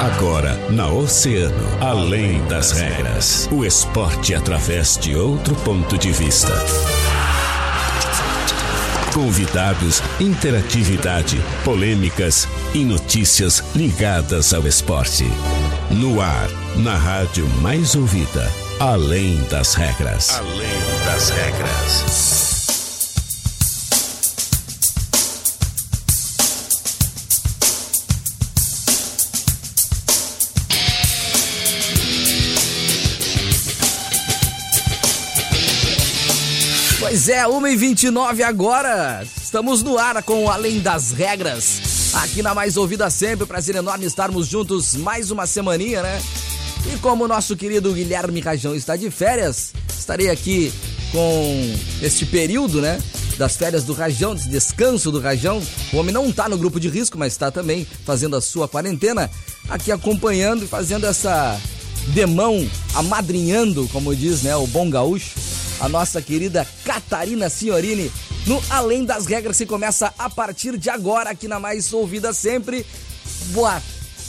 Agora 0.00 0.54
na 0.70 0.88
Oceano, 0.88 1.66
além 1.80 2.42
das 2.46 2.72
regras, 2.72 3.48
o 3.52 3.64
esporte 3.64 4.34
através 4.34 4.96
de 4.96 5.16
outro 5.16 5.54
ponto 5.56 5.98
de 5.98 6.12
vista. 6.12 6.52
Convidados, 9.12 10.02
interatividade, 10.18 11.38
polêmicas 11.64 12.48
e 12.72 12.84
notícias 12.84 13.62
ligadas 13.74 14.54
ao 14.54 14.66
esporte. 14.66 15.26
No 15.90 16.20
ar, 16.20 16.48
na 16.76 16.96
rádio 16.96 17.46
mais 17.60 17.94
ouvida, 17.94 18.50
além 18.80 19.42
das 19.50 19.74
regras. 19.74 20.30
Além 20.30 21.04
das 21.04 21.30
regras. 21.30 22.51
Pois 37.12 37.28
é, 37.28 37.44
1h29 37.44 38.40
agora. 38.40 39.22
Estamos 39.22 39.82
no 39.82 39.98
ar 39.98 40.22
com 40.22 40.48
Além 40.48 40.80
das 40.80 41.10
Regras. 41.10 42.14
Aqui 42.14 42.40
na 42.40 42.54
Mais 42.54 42.78
Ouvida 42.78 43.10
Sempre. 43.10 43.44
Prazer 43.44 43.76
enorme 43.76 44.06
estarmos 44.06 44.46
juntos 44.46 44.94
mais 44.94 45.30
uma 45.30 45.46
semaninha, 45.46 46.02
né? 46.02 46.22
E 46.90 46.96
como 47.00 47.24
o 47.24 47.28
nosso 47.28 47.54
querido 47.54 47.92
Guilherme 47.92 48.40
Rajão 48.40 48.74
está 48.74 48.96
de 48.96 49.10
férias, 49.10 49.74
estarei 49.90 50.30
aqui 50.30 50.72
com 51.12 51.76
este 52.00 52.24
período, 52.24 52.80
né? 52.80 52.98
Das 53.36 53.58
férias 53.58 53.84
do 53.84 53.92
Rajão, 53.92 54.34
desse 54.34 54.48
descanso 54.48 55.12
do 55.12 55.20
Rajão. 55.20 55.62
O 55.92 55.98
homem 55.98 56.14
não 56.14 56.30
está 56.30 56.48
no 56.48 56.56
grupo 56.56 56.80
de 56.80 56.88
risco, 56.88 57.18
mas 57.18 57.34
está 57.34 57.50
também 57.50 57.86
fazendo 58.06 58.36
a 58.36 58.40
sua 58.40 58.66
quarentena. 58.66 59.30
Aqui 59.68 59.92
acompanhando 59.92 60.64
e 60.64 60.66
fazendo 60.66 61.04
essa 61.04 61.60
demão, 62.14 62.66
amadrinhando, 62.94 63.86
como 63.92 64.16
diz, 64.16 64.40
né? 64.40 64.56
O 64.56 64.66
bom 64.66 64.88
gaúcho 64.88 65.51
a 65.80 65.88
nossa 65.88 66.20
querida 66.20 66.66
Catarina 66.84 67.48
Signorini 67.48 68.10
no 68.46 68.62
Além 68.70 69.04
das 69.04 69.26
Regras 69.26 69.56
que 69.56 69.66
começa 69.66 70.12
a 70.18 70.28
partir 70.28 70.76
de 70.76 70.90
agora 70.90 71.30
aqui 71.30 71.46
na 71.46 71.60
Mais 71.60 71.92
Ouvida 71.92 72.32
Sempre. 72.32 72.86
Boa 73.52 73.80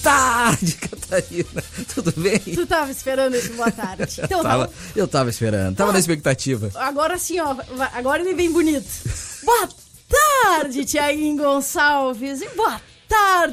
tarde, 0.01 0.73
Catarina. 0.81 1.63
Tudo 1.93 2.13
bem? 2.17 2.39
Tu 2.39 2.65
tava 2.67 2.91
esperando 2.91 3.35
esse 3.35 3.49
boa 3.49 3.71
tarde. 3.71 4.21
Então, 4.23 4.39
eu, 4.39 4.43
tava, 4.43 4.73
eu 4.95 5.07
tava 5.07 5.29
esperando, 5.29 5.75
tava 5.75 5.89
ah, 5.89 5.93
na 5.93 5.99
expectativa. 5.99 6.71
Agora 6.75 7.17
sim, 7.17 7.39
ó, 7.39 7.55
agora 7.93 8.21
ele 8.21 8.33
vem 8.33 8.51
bonito. 8.51 8.87
Boa 9.43 9.69
tarde, 10.07 10.85
Tiaguinho 10.85 11.35
Gonçalves. 11.37 12.41
E 12.41 12.47
boa 12.49 12.71
tarde 12.71 12.92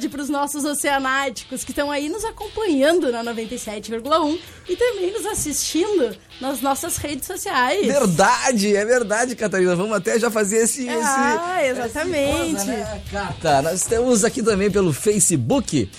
para 0.09 0.23
os 0.23 0.29
nossos 0.29 0.65
oceanáticos 0.65 1.65
que 1.65 1.71
estão 1.71 1.91
aí 1.91 2.09
nos 2.09 2.25
acompanhando 2.25 3.11
na 3.13 3.23
97,1 3.25 4.39
e 4.69 4.77
também 4.77 5.13
nos 5.13 5.27
assistindo 5.27 6.17
nas 6.41 6.61
nossas 6.61 6.97
redes 6.97 7.27
sociais. 7.27 7.87
Verdade, 7.87 8.75
é 8.75 8.85
verdade, 8.85 9.37
Catarina. 9.37 9.77
Vamos 9.77 9.97
até 9.97 10.19
já 10.19 10.31
fazer 10.31 10.59
esse. 10.59 10.89
Ah, 10.89 11.59
esse, 11.63 11.71
exatamente. 11.71 12.57
Esse 12.57 12.67
né, 12.67 13.03
Cata? 13.11 13.63
Nós 13.63 13.85
temos 13.85 14.25
aqui 14.25 14.43
também 14.43 14.71
pelo 14.71 14.93
Facebook. 14.93 15.91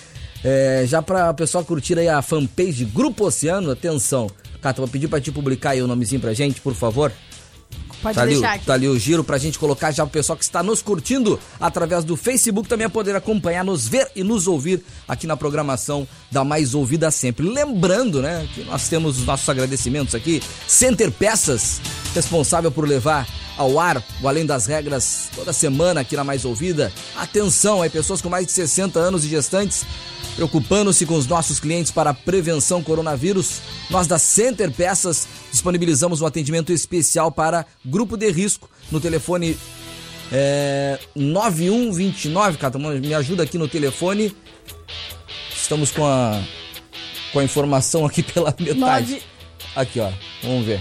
É, 0.44 0.84
já 0.86 1.00
para 1.00 1.30
o 1.30 1.34
pessoal 1.34 1.64
curtir 1.64 1.96
aí 1.98 2.08
a 2.08 2.20
fanpage 2.20 2.84
Grupo 2.84 3.26
Oceano, 3.26 3.70
atenção. 3.70 4.28
Cata, 4.60 4.80
vou 4.80 4.88
pedir 4.88 5.08
para 5.08 5.20
te 5.20 5.30
publicar 5.30 5.70
aí 5.70 5.82
o 5.82 5.86
nomezinho 5.86 6.20
pra 6.20 6.32
gente, 6.32 6.60
por 6.60 6.74
favor. 6.74 7.12
Pode 8.02 8.16
tá 8.16 8.26
deixar 8.26 8.46
ali, 8.46 8.56
aqui. 8.56 8.66
Tá 8.66 8.74
ali 8.74 8.88
o 8.88 8.98
giro 8.98 9.22
pra 9.22 9.38
gente 9.38 9.58
colocar 9.58 9.92
já 9.92 10.02
o 10.02 10.08
pessoal 10.08 10.36
que 10.36 10.44
está 10.44 10.62
nos 10.62 10.82
curtindo 10.82 11.38
através 11.60 12.04
do 12.04 12.16
Facebook 12.16 12.68
também 12.68 12.86
a 12.86 12.90
poder 12.90 13.14
acompanhar, 13.14 13.64
nos 13.64 13.86
ver 13.86 14.10
e 14.16 14.24
nos 14.24 14.48
ouvir 14.48 14.82
aqui 15.06 15.26
na 15.26 15.36
programação 15.36 16.06
da 16.30 16.44
Mais 16.44 16.74
Ouvida 16.74 17.10
Sempre. 17.10 17.48
Lembrando, 17.48 18.20
né, 18.20 18.46
que 18.54 18.64
nós 18.64 18.88
temos 18.88 19.18
os 19.18 19.24
nossos 19.24 19.48
agradecimentos 19.48 20.14
aqui. 20.14 20.42
Center 20.66 21.10
Peças, 21.10 21.80
responsável 22.14 22.70
por 22.70 22.86
levar 22.86 23.26
ao 23.56 23.78
ar 23.78 24.02
o 24.20 24.28
Além 24.28 24.46
das 24.46 24.66
Regras 24.66 25.28
toda 25.34 25.52
semana 25.52 26.00
aqui 26.00 26.16
na 26.16 26.24
Mais 26.24 26.44
Ouvida. 26.44 26.92
Atenção 27.16 27.82
aí, 27.82 27.90
pessoas 27.90 28.20
com 28.20 28.28
mais 28.28 28.46
de 28.46 28.52
60 28.52 28.98
anos 28.98 29.24
e 29.24 29.28
gestantes 29.28 29.84
Preocupando-se 30.36 31.04
com 31.04 31.14
os 31.14 31.26
nossos 31.26 31.60
clientes 31.60 31.92
para 31.92 32.14
prevenção 32.14 32.82
coronavírus, 32.82 33.60
nós 33.90 34.06
da 34.06 34.18
Center 34.18 34.70
Peças 34.70 35.28
disponibilizamos 35.50 36.22
um 36.22 36.26
atendimento 36.26 36.72
especial 36.72 37.30
para 37.30 37.66
grupo 37.84 38.16
de 38.16 38.30
risco 38.30 38.68
no 38.90 38.98
telefone 38.98 39.58
é, 40.32 40.98
9129. 41.14 42.56
Cata, 42.56 42.78
me 42.78 43.12
ajuda 43.12 43.42
aqui 43.42 43.58
no 43.58 43.68
telefone. 43.68 44.34
Estamos 45.54 45.90
com 45.90 46.06
a, 46.06 46.42
com 47.32 47.38
a 47.38 47.44
informação 47.44 48.06
aqui 48.06 48.22
pela 48.24 48.54
metade. 48.58 49.22
Aqui, 49.76 50.00
ó. 50.00 50.10
Vamos 50.42 50.64
ver. 50.64 50.80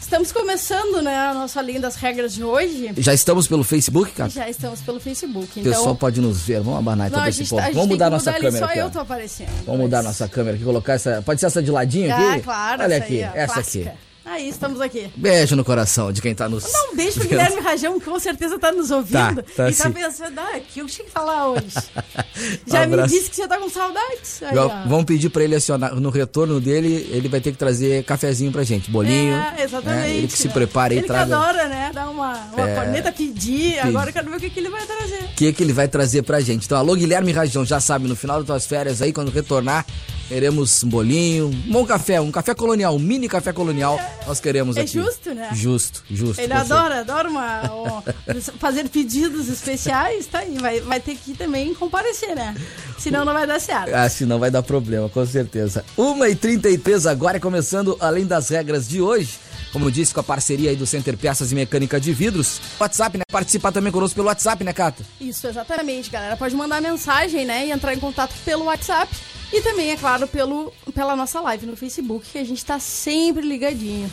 Estamos 0.08 0.32
começando, 0.32 1.02
né, 1.02 1.14
a 1.14 1.34
nossa 1.34 1.60
linha 1.60 1.80
das 1.80 1.94
regras 1.94 2.32
de 2.32 2.42
hoje. 2.42 2.94
Já 2.96 3.12
estamos 3.12 3.46
pelo 3.46 3.62
Facebook, 3.62 4.10
cara? 4.12 4.30
Já 4.30 4.48
estamos 4.48 4.80
pelo 4.80 4.98
Facebook. 4.98 5.60
O 5.60 5.62
pessoal 5.62 5.82
então... 5.82 5.96
pode 5.96 6.18
nos 6.18 6.40
ver. 6.40 6.62
Vamos 6.62 6.78
abanar 6.78 7.08
então 7.08 7.26
esse 7.26 7.44
povo. 7.44 7.60
Tá, 7.60 7.68
Vamos 7.68 7.88
mudar 7.88 8.08
nossa 8.08 8.32
câmera 8.32 8.58
só 8.58 8.64
aqui. 8.64 8.74
Só 8.74 8.80
eu 8.80 8.90
tô 8.90 9.00
aparecendo. 9.00 9.48
Vamos 9.66 9.66
mas... 9.66 9.78
mudar 9.80 10.02
nossa 10.02 10.26
câmera 10.26 10.56
aqui, 10.56 10.64
colocar 10.64 10.94
essa. 10.94 11.20
Pode 11.20 11.40
ser 11.40 11.46
essa 11.46 11.62
de 11.62 11.70
ladinho 11.70 12.10
aqui? 12.10 12.24
Ah, 12.24 12.40
claro. 12.42 12.82
Olha 12.84 12.96
aqui, 12.96 13.22
aí, 13.22 13.30
essa 13.34 13.52
clássica. 13.52 13.90
aqui. 13.90 14.07
Aí, 14.30 14.50
estamos 14.50 14.78
aqui. 14.78 15.10
Beijo 15.16 15.56
no 15.56 15.64
coração 15.64 16.12
de 16.12 16.20
quem 16.20 16.34
tá 16.34 16.50
nos. 16.50 16.70
Dá 16.70 16.90
um 16.92 16.96
beijo 16.96 17.18
pro 17.18 17.28
Guilherme 17.28 17.60
Rajão, 17.62 17.98
que 17.98 18.04
com 18.04 18.20
certeza 18.20 18.58
tá 18.58 18.70
nos 18.70 18.90
ouvindo. 18.90 19.42
Tá, 19.42 19.42
tá 19.56 19.70
e 19.70 19.74
tá 19.74 19.84
sim. 19.84 19.92
pensando, 19.92 20.38
ah, 20.38 20.60
que 20.60 20.80
eu 20.80 20.86
tinha 20.86 21.06
que 21.06 21.10
falar 21.10 21.48
hoje. 21.48 21.72
Já 22.66 22.82
um 22.82 22.88
me 22.88 23.02
disse 23.06 23.30
que 23.30 23.36
você 23.36 23.48
tá 23.48 23.56
com 23.56 23.70
saudades. 23.70 24.42
Aí, 24.42 24.54
Vamos 24.86 25.06
pedir 25.06 25.30
pra 25.30 25.42
ele 25.42 25.54
acionar. 25.54 25.94
No 25.94 26.10
retorno 26.10 26.60
dele, 26.60 27.08
ele 27.10 27.26
vai 27.26 27.40
ter 27.40 27.52
que 27.52 27.56
trazer 27.56 28.04
cafezinho 28.04 28.52
pra 28.52 28.62
gente, 28.64 28.90
bolinho. 28.90 29.34
É, 29.34 29.62
exatamente. 29.62 30.00
Né? 30.00 30.16
Ele 30.18 30.28
que 30.28 30.38
se 30.38 30.48
prepare 30.50 30.98
e 30.98 31.02
traga. 31.02 31.22
Ele 31.24 31.34
adora, 31.34 31.68
né? 31.68 31.90
Dar 31.94 32.10
uma, 32.10 32.34
uma 32.52 32.68
é... 32.68 32.74
corneta, 32.74 33.10
pedir. 33.10 33.78
Agora 33.78 34.10
eu 34.10 34.12
quero 34.12 34.28
ver 34.30 34.36
o 34.36 34.40
que, 34.40 34.50
que 34.50 34.60
ele 34.60 34.68
vai 34.68 34.84
trazer. 34.84 35.24
O 35.24 35.34
que, 35.36 35.52
que 35.54 35.62
ele 35.62 35.72
vai 35.72 35.88
trazer 35.88 36.22
pra 36.22 36.38
gente. 36.40 36.66
Então, 36.66 36.76
alô, 36.76 36.94
Guilherme 36.94 37.32
Rajão, 37.32 37.64
já 37.64 37.80
sabe, 37.80 38.06
no 38.06 38.14
final 38.14 38.38
das 38.38 38.46
tuas 38.46 38.66
férias 38.66 39.00
aí, 39.00 39.10
quando 39.10 39.30
retornar, 39.30 39.86
Queremos 40.28 40.84
um 40.84 40.88
bolinho, 40.90 41.46
um 41.46 41.72
bom 41.72 41.86
café, 41.86 42.20
um 42.20 42.30
café 42.30 42.54
colonial, 42.54 42.94
um 42.94 42.98
mini 42.98 43.26
café 43.26 43.50
colonial. 43.50 43.98
Nós 44.28 44.40
queremos 44.40 44.76
É 44.76 44.82
aqui. 44.82 44.92
justo, 44.92 45.34
né? 45.34 45.48
Justo, 45.54 46.04
justo. 46.10 46.40
Ele 46.40 46.52
adora, 46.52 47.00
adora 47.00 47.28
uma, 47.28 47.62
um- 47.72 48.02
fazer 48.60 48.88
pedidos 48.88 49.48
especiais, 49.48 50.26
tá 50.26 50.40
aí. 50.40 50.56
Vai, 50.58 50.80
vai 50.80 51.00
ter 51.00 51.16
que 51.16 51.32
também 51.34 51.72
comparecer, 51.74 52.36
né? 52.36 52.54
Senão 52.98 53.24
não 53.24 53.32
vai 53.32 53.46
dar 53.46 53.58
certo. 53.60 53.94
Ah, 53.94 54.08
senão 54.08 54.38
vai 54.38 54.50
dar 54.50 54.62
problema, 54.62 55.08
com 55.08 55.24
certeza. 55.24 55.84
1h33 55.96 57.10
agora, 57.10 57.40
começando 57.40 57.96
além 58.00 58.26
das 58.26 58.48
regras 58.50 58.86
de 58.88 59.00
hoje. 59.00 59.38
Como 59.72 59.90
disse, 59.90 60.14
com 60.14 60.20
a 60.20 60.22
parceria 60.22 60.70
aí 60.70 60.76
do 60.76 60.86
Center 60.86 61.16
Peças 61.16 61.52
e 61.52 61.54
Mecânica 61.54 62.00
de 62.00 62.10
Vidros. 62.12 62.58
WhatsApp, 62.80 63.18
né? 63.18 63.24
Participar 63.30 63.70
também 63.70 63.92
conosco 63.92 64.14
pelo 64.16 64.28
WhatsApp, 64.28 64.64
né, 64.64 64.72
Cata? 64.72 65.02
Isso, 65.20 65.46
exatamente, 65.46 66.08
galera. 66.10 66.36
Pode 66.38 66.54
mandar 66.56 66.80
mensagem, 66.80 67.44
né? 67.44 67.66
E 67.66 67.70
entrar 67.70 67.92
em 67.94 67.98
contato 68.00 68.34
pelo 68.46 68.64
WhatsApp. 68.64 69.14
E 69.52 69.60
também, 69.62 69.90
é 69.90 69.96
claro, 69.96 70.26
pelo, 70.28 70.72
pela 70.94 71.16
nossa 71.16 71.40
live 71.40 71.66
no 71.66 71.76
Facebook, 71.76 72.26
que 72.30 72.38
a 72.38 72.44
gente 72.44 72.64
tá 72.64 72.78
sempre 72.78 73.46
ligadinho. 73.46 74.10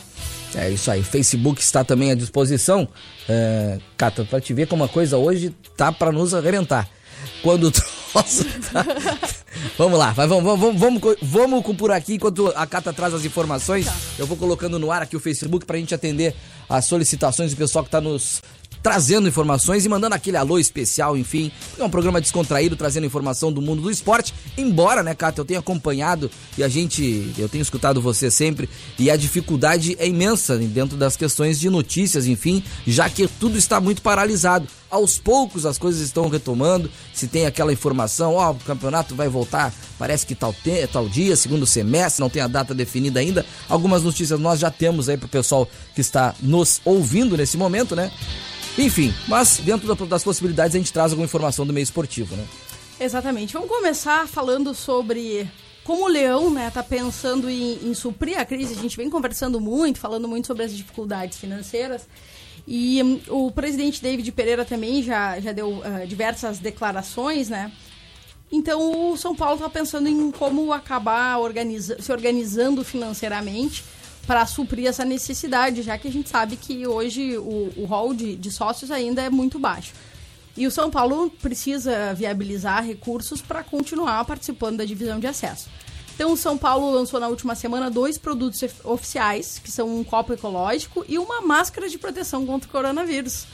É 0.54 0.70
isso 0.70 0.90
aí. 0.90 1.02
Facebook 1.02 1.60
está 1.60 1.84
também 1.84 2.10
à 2.10 2.14
disposição. 2.14 2.88
É, 3.28 3.78
Cata, 3.96 4.24
pra 4.24 4.40
te 4.40 4.54
ver 4.54 4.66
como 4.66 4.84
a 4.84 4.88
coisa 4.88 5.18
hoje 5.18 5.54
tá 5.76 5.92
pra 5.92 6.10
nos 6.10 6.32
arrebentar. 6.32 6.88
Quando 7.42 7.64
o 7.64 7.70
troço 7.70 8.44
tá... 8.72 8.84
Vamos 9.76 9.98
lá, 9.98 10.12
vamos, 10.12 10.42
vamos, 10.42 10.78
vamos, 10.78 11.16
vamos, 11.20 11.76
por 11.76 11.90
aqui 11.90 12.14
enquanto 12.14 12.48
a 12.54 12.66
Cata 12.66 12.92
traz 12.92 13.12
as 13.12 13.24
informações. 13.24 13.86
Eu 14.18 14.26
vou 14.26 14.36
colocando 14.36 14.78
no 14.78 14.90
ar 14.90 15.02
aqui 15.02 15.16
o 15.16 15.20
Facebook 15.20 15.66
pra 15.66 15.78
gente 15.78 15.94
atender 15.94 16.34
as 16.68 16.84
solicitações 16.86 17.52
do 17.52 17.56
pessoal 17.56 17.84
que 17.84 17.90
tá 17.90 18.00
nos 18.00 18.42
trazendo 18.86 19.26
informações 19.26 19.84
e 19.84 19.88
mandando 19.88 20.14
aquele 20.14 20.36
alô 20.36 20.60
especial, 20.60 21.16
enfim. 21.16 21.50
É 21.76 21.82
um 21.82 21.90
programa 21.90 22.20
descontraído, 22.20 22.76
trazendo 22.76 23.04
informação 23.04 23.52
do 23.52 23.60
mundo 23.60 23.82
do 23.82 23.90
esporte. 23.90 24.32
Embora, 24.56 25.02
né, 25.02 25.12
Cata, 25.12 25.40
eu 25.40 25.44
tenha 25.44 25.58
acompanhado 25.58 26.30
e 26.56 26.62
a 26.62 26.68
gente, 26.68 27.32
eu 27.36 27.48
tenho 27.48 27.62
escutado 27.62 28.00
você 28.00 28.30
sempre, 28.30 28.70
e 28.96 29.10
a 29.10 29.16
dificuldade 29.16 29.96
é 29.98 30.06
imensa 30.06 30.56
dentro 30.56 30.96
das 30.96 31.16
questões 31.16 31.58
de 31.58 31.68
notícias, 31.68 32.28
enfim, 32.28 32.62
já 32.86 33.10
que 33.10 33.26
tudo 33.26 33.58
está 33.58 33.80
muito 33.80 34.02
paralisado. 34.02 34.68
Aos 34.88 35.18
poucos 35.18 35.66
as 35.66 35.78
coisas 35.78 36.00
estão 36.00 36.28
retomando, 36.28 36.88
se 37.12 37.26
tem 37.26 37.44
aquela 37.44 37.72
informação, 37.72 38.34
ó, 38.34 38.52
o 38.52 38.54
campeonato 38.54 39.16
vai 39.16 39.28
voltar, 39.28 39.74
parece 39.98 40.24
que 40.24 40.36
tal, 40.36 40.54
tal 40.92 41.08
dia, 41.08 41.34
segundo 41.34 41.66
semestre, 41.66 42.20
não 42.20 42.30
tem 42.30 42.40
a 42.40 42.46
data 42.46 42.72
definida 42.72 43.18
ainda. 43.18 43.44
Algumas 43.68 44.04
notícias 44.04 44.38
nós 44.38 44.60
já 44.60 44.70
temos 44.70 45.08
aí 45.08 45.16
pro 45.16 45.26
pessoal 45.26 45.68
que 45.92 46.00
está 46.00 46.36
nos 46.40 46.80
ouvindo 46.84 47.36
nesse 47.36 47.56
momento, 47.56 47.96
né? 47.96 48.12
Enfim, 48.78 49.14
mas 49.26 49.58
dentro 49.58 49.94
da- 49.94 50.04
das 50.06 50.22
possibilidades 50.22 50.74
a 50.74 50.78
gente 50.78 50.92
traz 50.92 51.12
alguma 51.12 51.24
informação 51.24 51.66
do 51.66 51.72
meio 51.72 51.84
esportivo, 51.84 52.36
né? 52.36 52.44
Exatamente. 53.00 53.52
Vamos 53.52 53.68
começar 53.68 54.26
falando 54.28 54.74
sobre 54.74 55.48
como 55.84 56.04
o 56.04 56.08
Leão, 56.08 56.50
né, 56.50 56.70
tá 56.70 56.82
pensando 56.82 57.48
em, 57.48 57.78
em 57.88 57.94
suprir 57.94 58.38
a 58.38 58.44
crise. 58.44 58.74
A 58.74 58.82
gente 58.82 58.96
vem 58.96 59.08
conversando 59.08 59.60
muito, 59.60 59.98
falando 60.00 60.26
muito 60.26 60.46
sobre 60.46 60.64
as 60.64 60.76
dificuldades 60.76 61.38
financeiras. 61.38 62.02
E 62.66 63.00
hum, 63.02 63.20
o 63.28 63.50
presidente 63.52 64.02
David 64.02 64.30
Pereira 64.32 64.64
também 64.64 65.02
já, 65.02 65.38
já 65.40 65.52
deu 65.52 65.80
ah, 65.84 66.04
diversas 66.04 66.58
declarações, 66.58 67.48
né? 67.48 67.70
Então 68.50 69.10
o 69.12 69.16
São 69.16 69.34
Paulo 69.34 69.54
está 69.56 69.68
pensando 69.68 70.08
em 70.08 70.30
como 70.30 70.72
acabar 70.72 71.38
organiza 71.38 72.00
se 72.00 72.10
organizando 72.12 72.84
financeiramente 72.84 73.84
para 74.26 74.44
suprir 74.46 74.86
essa 74.86 75.04
necessidade, 75.04 75.82
já 75.82 75.96
que 75.96 76.08
a 76.08 76.12
gente 76.12 76.28
sabe 76.28 76.56
que 76.56 76.86
hoje 76.86 77.38
o, 77.38 77.72
o 77.76 77.84
rol 77.84 78.12
de, 78.12 78.36
de 78.36 78.50
sócios 78.50 78.90
ainda 78.90 79.22
é 79.22 79.30
muito 79.30 79.58
baixo. 79.58 79.92
E 80.56 80.66
o 80.66 80.70
São 80.70 80.90
Paulo 80.90 81.30
precisa 81.30 82.14
viabilizar 82.14 82.84
recursos 82.84 83.42
para 83.42 83.62
continuar 83.62 84.24
participando 84.24 84.78
da 84.78 84.84
divisão 84.84 85.20
de 85.20 85.26
acesso. 85.26 85.68
Então, 86.14 86.32
o 86.32 86.36
São 86.36 86.56
Paulo 86.56 86.90
lançou 86.90 87.20
na 87.20 87.28
última 87.28 87.54
semana 87.54 87.90
dois 87.90 88.16
produtos 88.16 88.64
oficiais, 88.82 89.60
que 89.62 89.70
são 89.70 89.98
um 89.98 90.02
copo 90.02 90.32
ecológico 90.32 91.04
e 91.06 91.18
uma 91.18 91.42
máscara 91.42 91.90
de 91.90 91.98
proteção 91.98 92.46
contra 92.46 92.66
o 92.66 92.72
coronavírus. 92.72 93.44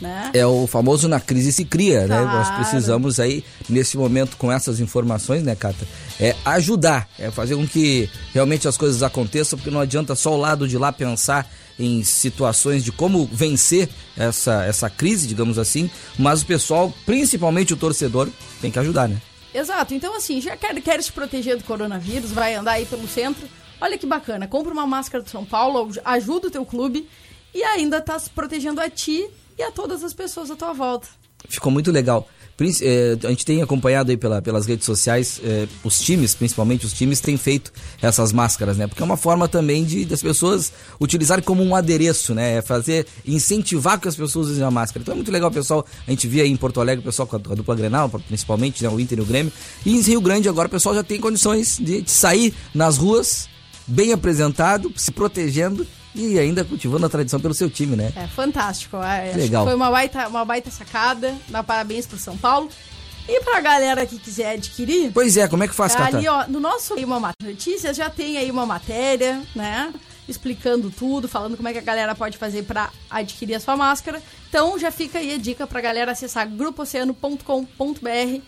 Né? 0.00 0.30
É 0.34 0.46
o 0.46 0.66
famoso 0.66 1.08
na 1.08 1.18
crise 1.18 1.52
se 1.52 1.64
cria, 1.64 2.06
né? 2.06 2.20
Nós 2.22 2.48
Claro. 2.48 2.62
precisamos 2.62 3.18
aí, 3.18 3.42
nesse 3.68 3.96
momento, 3.96 4.36
com 4.36 4.52
essas 4.52 4.78
informações, 4.78 5.42
né, 5.42 5.54
Cata? 5.54 5.86
É 6.20 6.34
ajudar, 6.44 7.08
é 7.18 7.30
fazer 7.30 7.56
com 7.56 7.66
que 7.66 8.08
realmente 8.34 8.68
as 8.68 8.76
coisas 8.76 9.02
aconteçam, 9.02 9.58
porque 9.58 9.70
não 9.70 9.80
adianta 9.80 10.14
só 10.14 10.34
o 10.34 10.36
lado 10.36 10.68
de 10.68 10.76
lá 10.76 10.92
pensar 10.92 11.50
em 11.78 12.02
situações 12.04 12.84
de 12.84 12.92
como 12.92 13.26
vencer 13.32 13.88
essa, 14.16 14.64
essa 14.64 14.88
crise, 14.90 15.26
digamos 15.26 15.58
assim, 15.58 15.90
mas 16.18 16.42
o 16.42 16.46
pessoal, 16.46 16.92
principalmente 17.06 17.72
o 17.72 17.76
torcedor, 17.76 18.28
tem 18.60 18.70
que 18.70 18.78
ajudar, 18.78 19.08
né? 19.08 19.20
Exato. 19.54 19.94
Então, 19.94 20.14
assim, 20.14 20.40
já 20.40 20.56
quer, 20.56 20.74
quer 20.82 21.02
se 21.02 21.10
proteger 21.12 21.56
do 21.56 21.64
coronavírus, 21.64 22.30
vai 22.30 22.54
andar 22.54 22.72
aí 22.72 22.84
pelo 22.86 23.08
centro. 23.08 23.46
Olha 23.80 23.96
que 23.96 24.06
bacana. 24.06 24.46
Compra 24.46 24.72
uma 24.72 24.86
máscara 24.86 25.22
do 25.24 25.30
São 25.30 25.44
Paulo, 25.44 25.90
ajuda 26.04 26.48
o 26.48 26.50
teu 26.50 26.64
clube 26.64 27.08
e 27.54 27.62
ainda 27.62 28.00
tá 28.02 28.18
se 28.18 28.28
protegendo 28.30 28.80
a 28.80 28.88
ti 28.90 29.26
e 29.58 29.62
a 29.62 29.70
todas 29.70 30.02
as 30.04 30.12
pessoas 30.14 30.50
à 30.50 30.56
tua 30.56 30.72
volta. 30.72 31.08
Ficou 31.48 31.70
muito 31.70 31.90
legal. 31.92 32.28
Eh, 32.80 33.18
a 33.22 33.28
gente 33.28 33.44
tem 33.44 33.60
acompanhado 33.60 34.10
aí 34.10 34.16
pela- 34.16 34.40
pelas 34.40 34.64
redes 34.64 34.86
sociais, 34.86 35.38
eh, 35.44 35.68
os 35.84 36.00
times, 36.00 36.34
principalmente 36.34 36.86
os 36.86 36.92
times, 36.94 37.20
têm 37.20 37.36
feito 37.36 37.70
essas 38.00 38.32
máscaras, 38.32 38.78
né? 38.78 38.86
Porque 38.86 39.02
é 39.02 39.04
uma 39.04 39.18
forma 39.18 39.46
também 39.46 39.84
de 39.84 40.06
das 40.06 40.22
pessoas 40.22 40.72
utilizarem 40.98 41.44
como 41.44 41.62
um 41.62 41.76
adereço, 41.76 42.34
né? 42.34 42.56
É 42.56 42.62
fazer, 42.62 43.06
incentivar 43.26 44.00
que 44.00 44.08
as 44.08 44.16
pessoas 44.16 44.48
usem 44.48 44.64
a 44.64 44.70
máscara. 44.70 45.02
Então 45.02 45.12
é 45.12 45.16
muito 45.16 45.30
legal, 45.30 45.50
pessoal. 45.50 45.84
A 46.06 46.10
gente 46.10 46.26
via 46.26 46.44
aí 46.44 46.50
em 46.50 46.56
Porto 46.56 46.80
Alegre 46.80 47.02
o 47.02 47.04
pessoal 47.04 47.28
com 47.28 47.36
a, 47.36 47.40
com 47.40 47.52
a 47.52 47.54
dupla 47.54 47.74
Grenal, 47.76 48.08
principalmente, 48.08 48.82
né? 48.82 48.88
O 48.88 48.98
Inter 48.98 49.18
e 49.18 49.20
o 49.20 49.26
Grêmio. 49.26 49.52
E 49.84 49.94
em 49.94 50.00
Rio 50.00 50.22
Grande 50.22 50.48
agora 50.48 50.66
o 50.66 50.70
pessoal 50.70 50.94
já 50.94 51.04
tem 51.04 51.20
condições 51.20 51.76
de, 51.78 52.00
de 52.00 52.10
sair 52.10 52.54
nas 52.74 52.96
ruas, 52.96 53.50
bem 53.86 54.14
apresentado, 54.14 54.90
se 54.96 55.10
protegendo 55.12 55.86
e 56.16 56.38
ainda 56.38 56.64
cultivando 56.64 57.04
a 57.06 57.08
tradição 57.08 57.38
pelo 57.38 57.54
seu 57.54 57.68
time, 57.70 57.94
né? 57.96 58.12
É 58.16 58.26
fantástico. 58.26 58.96
É, 58.96 59.32
Legal. 59.36 59.64
Foi 59.64 59.74
uma 59.74 59.90
baita, 59.90 60.28
uma 60.28 60.44
baita 60.44 60.70
sacada. 60.70 61.34
Dá 61.48 61.62
parabéns 61.62 62.06
pro 62.06 62.18
São 62.18 62.36
Paulo. 62.36 62.68
E 63.28 63.40
pra 63.40 63.60
galera 63.60 64.06
que 64.06 64.18
quiser 64.18 64.52
adquirir, 64.52 65.10
Pois 65.12 65.36
é, 65.36 65.48
como 65.48 65.64
é 65.64 65.68
que 65.68 65.74
faz, 65.74 65.94
Cata? 65.96 66.16
ali, 66.16 66.28
ó, 66.28 66.46
no 66.46 66.60
nosso 66.60 66.94
uma 66.94 67.32
notícias 67.42 67.96
já 67.96 68.08
tem 68.08 68.38
aí 68.38 68.50
uma 68.50 68.64
matéria, 68.64 69.42
né? 69.54 69.92
Explicando 70.28 70.90
tudo, 70.90 71.28
falando 71.28 71.56
como 71.56 71.68
é 71.68 71.72
que 71.72 71.78
a 71.78 71.82
galera 71.82 72.14
pode 72.14 72.38
fazer 72.38 72.62
pra 72.62 72.90
adquirir 73.10 73.54
a 73.56 73.60
sua 73.60 73.76
máscara. 73.76 74.22
Então 74.48 74.78
já 74.78 74.92
fica 74.92 75.18
aí 75.18 75.34
a 75.34 75.38
dica 75.38 75.66
pra 75.66 75.80
galera 75.80 76.12
acessar 76.12 76.48
grupooceano.com.br 76.48 78.40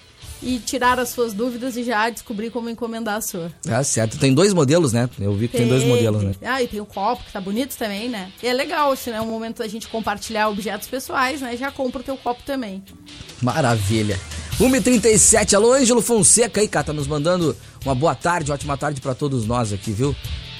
e 0.43 0.59
tirar 0.59 0.99
as 0.99 1.11
suas 1.11 1.33
dúvidas 1.33 1.77
e 1.77 1.85
já 1.85 2.09
descobrir 2.11 2.51
como 2.51 2.69
encomendar 2.71 3.17
a 3.17 3.21
sua. 3.21 3.53
Ah, 3.69 3.83
certo. 3.83 4.19
Tem 4.19 4.33
dois 4.33 4.53
modelos, 4.53 4.93
né? 4.93 5.09
Eu 5.19 5.35
vi 5.35 5.49
que 5.49 5.59
tem, 5.59 5.69
dois 5.69 5.85
modelos, 5.85 6.23
né? 6.23 6.35
Ah, 6.43 6.63
e 6.63 6.69
tem 6.69 6.81
o 6.81 6.87
copo, 6.87 7.25
que 7.25 7.33
tá 7.33 7.41
bonito 7.41 7.77
também, 7.77 8.09
né? 8.09 8.33
E 8.43 8.47
é 8.47 8.53
legal, 8.53 8.95
se 8.97 9.11
é 9.11 9.21
um 9.21 9.27
momento 9.27 9.59
da 9.59 9.69
gente 9.69 9.89
compartilhar 9.89 10.49
objetos 10.49 10.89
pessoais, 10.89 11.41
né? 11.41 11.57
Já 11.57 11.71
compra 11.71 12.01
o 12.01 12.05
teu 12.05 12.17
copo 12.17 12.43
também. 12.45 12.83
Maravilha. 13.43 14.19
1h37, 14.59 15.55
alô 15.55 15.73
Ângelo 15.73 16.03
Fonseca 16.03 16.61
aí, 16.61 16.67
cara, 16.67 16.87
tá 16.87 16.93
nos 16.93 17.07
mandando 17.07 17.57
uma 17.85 17.95
boa 17.95 18.15
tarde, 18.15 18.51
ótima 18.51 18.77
tarde 18.77 19.01
pra 19.01 19.15
todos 19.15 19.47
nós 19.47 19.73
aqui, 19.73 19.93
viu? 19.93 20.15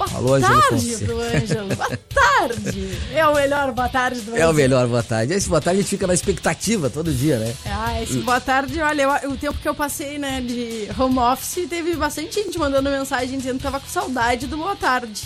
Boa 0.07 0.17
alô, 0.17 0.39
tarde 0.39 0.97
pro 1.05 1.19
Ângelo. 1.19 1.75
Boa 1.75 1.99
tarde. 2.13 2.89
É 3.13 3.27
o 3.27 3.33
melhor 3.35 3.71
boa 3.73 3.89
tarde 3.89 4.21
do 4.21 4.35
É 4.35 4.47
o 4.47 4.53
melhor 4.53 4.87
boa 4.87 5.03
tarde. 5.03 5.33
Esse 5.33 5.49
boa 5.49 5.59
tarde 5.59 5.79
a 5.79 5.81
gente 5.81 5.89
fica 5.89 6.07
na 6.07 6.13
expectativa 6.13 6.89
todo 6.89 7.11
dia, 7.13 7.37
né? 7.37 7.53
Ah, 7.65 8.01
esse 8.01 8.17
boa 8.19 8.39
tarde, 8.39 8.79
olha, 8.81 9.19
eu- 9.23 9.31
o 9.31 9.35
tempo 9.37 9.57
que 9.61 9.67
eu 9.67 9.75
passei, 9.75 10.17
né, 10.17 10.39
de 10.41 10.87
home 10.97 11.19
office, 11.19 11.67
teve 11.69 11.95
bastante 11.95 12.35
gente 12.35 12.57
mandando 12.57 12.89
mensagem 12.89 13.37
dizendo 13.37 13.57
que 13.57 13.63
tava 13.63 13.79
com 13.79 13.87
saudade 13.89 14.47
do 14.47 14.55
boa 14.57 14.75
tarde. 14.75 15.23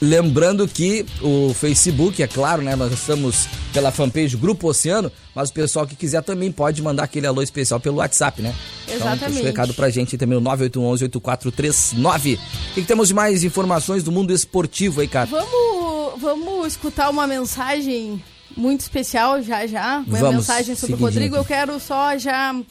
Lembrando 0.00 0.68
que 0.68 1.04
o 1.20 1.52
Facebook, 1.54 2.22
é 2.22 2.28
claro, 2.28 2.62
né? 2.62 2.76
Nós 2.76 2.92
estamos 2.92 3.48
pela 3.72 3.90
fanpage 3.90 4.36
Grupo 4.36 4.68
Oceano, 4.68 5.10
mas 5.34 5.48
o 5.50 5.52
pessoal 5.52 5.86
que 5.86 5.96
quiser 5.96 6.22
também 6.22 6.52
pode 6.52 6.80
mandar 6.82 7.04
aquele 7.04 7.26
alô 7.26 7.42
especial 7.42 7.80
pelo 7.80 7.96
WhatsApp, 7.96 8.40
né? 8.42 8.54
Então, 8.84 8.96
Exatamente. 8.96 9.32
esse 9.38 9.42
recado 9.42 9.74
pra 9.74 9.88
gente 9.90 10.16
também, 10.18 10.36
o 10.36 10.40
981-8439. 10.42 12.34
O 12.34 12.74
que, 12.74 12.80
que 12.82 12.86
temos 12.86 13.08
de 13.08 13.14
mais 13.14 13.42
informações 13.42 14.02
do 14.02 14.11
mundo 14.12 14.32
esportivo 14.32 15.00
aí, 15.00 15.08
cara? 15.08 15.26
Vamos, 15.26 16.20
vamos 16.20 16.66
escutar 16.68 17.10
uma 17.10 17.26
mensagem 17.26 18.22
muito 18.56 18.80
especial 18.80 19.42
já 19.42 19.66
já, 19.66 19.98
uma 20.06 20.18
Vamos, 20.18 20.36
mensagem 20.36 20.74
sobre 20.74 20.94
o 20.96 20.98
Rodrigo. 20.98 21.34
Eu 21.36 21.40
aqui. 21.40 21.48
quero 21.48 21.80
só 21.80 22.16
já 22.18 22.52
vamos 22.52 22.66